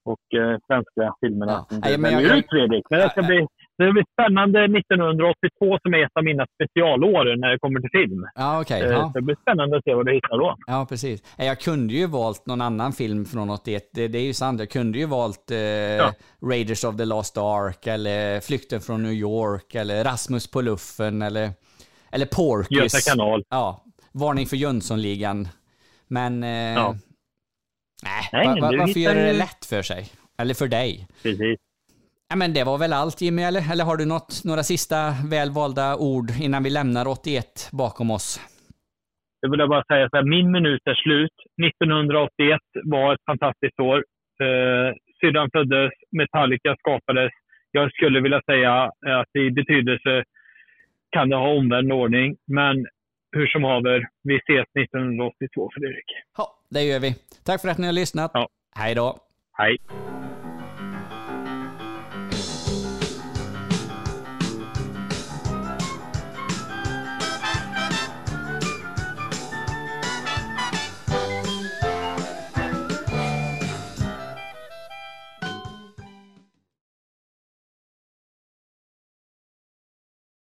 och 0.04 0.34
eh, 0.40 0.58
svenska 0.66 1.14
filmerna. 1.20 1.52
Ja. 1.52 1.66
Nej, 1.82 1.92
du 1.96 2.02
men 2.02 2.12
jag- 2.12 2.20
väljer 2.20 2.36
ut, 2.36 2.44
jag- 2.48 2.58
Fredrik. 2.58 2.84
Men 2.90 2.98
det 3.00 3.10
ska 3.10 3.22
bli, 3.22 3.46
det 3.86 3.92
blir 3.92 4.04
spännande 4.12 4.64
1982 4.64 5.78
som 5.82 5.94
är 5.94 6.04
ett 6.04 6.10
av 6.14 6.24
mina 6.24 6.46
specialår 6.54 7.36
när 7.36 7.48
det 7.48 7.58
kommer 7.58 7.80
till 7.80 7.90
film. 7.90 8.26
Ja, 8.34 8.60
okej. 8.60 8.82
Eh, 8.82 8.90
ja. 8.90 9.10
Det 9.14 9.22
blir 9.22 9.36
spännande 9.42 9.76
att 9.78 9.84
se 9.84 9.94
vad 9.94 10.06
du 10.06 10.12
hittar 10.14 10.38
då. 10.38 10.56
ja, 10.66 10.86
precis. 10.88 11.22
Nej, 11.38 11.46
Jag 11.46 11.60
kunde 11.60 11.94
ju 11.94 12.06
valt 12.06 12.46
någon 12.46 12.60
annan 12.60 12.92
film 12.92 13.24
från 13.24 13.50
81, 13.50 13.82
det, 13.94 14.08
det 14.08 14.18
är 14.18 14.22
ju 14.22 14.32
sant. 14.34 14.60
Jag 14.60 14.70
kunde 14.70 14.98
ju 14.98 15.06
valt 15.06 15.50
eh, 15.50 16.10
Raiders 16.50 16.84
of 16.84 16.96
the 16.96 17.04
Lost 17.04 17.36
Ark, 17.38 17.86
eller 17.86 18.40
Flykten 18.40 18.80
från 18.80 19.02
New 19.02 19.12
York, 19.12 19.74
eller 19.74 20.04
Rasmus 20.04 20.50
på 20.50 20.60
luffen, 20.60 21.22
eller, 21.22 21.50
eller 22.12 22.26
Porkis. 22.26 22.78
Göta 22.94 23.10
kanal. 23.10 23.42
Ja, 23.48 23.84
Varning 24.12 24.46
för 24.46 24.56
Jönssonligan. 24.56 25.48
Men... 26.08 26.42
Eh, 26.42 26.50
Ja. 26.74 26.94
Nej, 28.02 28.28
Nej, 28.32 28.46
va, 28.60 28.66
va, 28.66 28.70
du 28.70 28.78
varför 28.78 29.00
göra 29.00 29.14
det 29.14 29.32
lätt 29.32 29.64
för 29.64 29.82
sig? 29.82 30.08
Eller 30.38 30.54
för 30.54 30.68
dig? 30.68 31.06
Precis. 31.22 31.58
Ja, 32.30 32.36
men 32.36 32.52
det 32.54 32.64
var 32.64 32.78
väl 32.78 32.92
allt 32.92 33.20
Jimmy, 33.22 33.42
eller? 33.42 33.62
Eller 33.72 33.84
har 33.84 33.96
du 33.96 34.06
något, 34.14 34.32
några 34.44 34.62
sista 34.62 34.98
välvalda 35.34 35.86
ord 35.96 36.28
innan 36.46 36.62
vi 36.62 36.70
lämnar 36.70 37.04
81 37.08 37.44
bakom 37.72 38.10
oss? 38.10 38.28
Jag 39.40 39.50
vill 39.50 39.68
bara 39.68 39.84
säga 39.92 40.08
så 40.10 40.16
här, 40.16 40.24
min 40.24 40.50
minut 40.50 40.82
är 40.84 40.94
slut. 40.94 41.36
1981 41.66 42.60
var 42.84 43.14
ett 43.14 43.24
fantastiskt 43.30 43.80
år. 43.80 43.98
Eh, 44.44 44.88
syrran 45.20 45.48
föddes, 45.52 45.92
Metallica 46.18 46.76
skapades. 46.78 47.32
Jag 47.70 47.92
skulle 47.92 48.20
vilja 48.20 48.40
säga 48.50 48.72
att 49.20 49.36
i 49.44 49.50
betydelse 49.50 50.24
kan 51.10 51.28
det 51.28 51.36
ha 51.36 51.48
omvänd 51.58 51.92
ordning, 51.92 52.36
men 52.46 52.86
hur 53.36 53.46
som 53.46 53.64
haver, 53.64 54.08
vi 54.22 54.36
ses 54.36 54.66
1982 54.84 55.70
Fredrik. 55.74 56.08
Ja, 56.36 56.46
det 56.70 56.82
gör 56.82 57.00
vi. 57.00 57.10
Tack 57.46 57.60
för 57.60 57.68
att 57.68 57.78
ni 57.78 57.86
har 57.86 57.98
lyssnat. 58.02 58.30
Ja. 58.34 58.48
Hej 58.76 58.94
då. 58.94 59.16
Hej! 59.58 59.76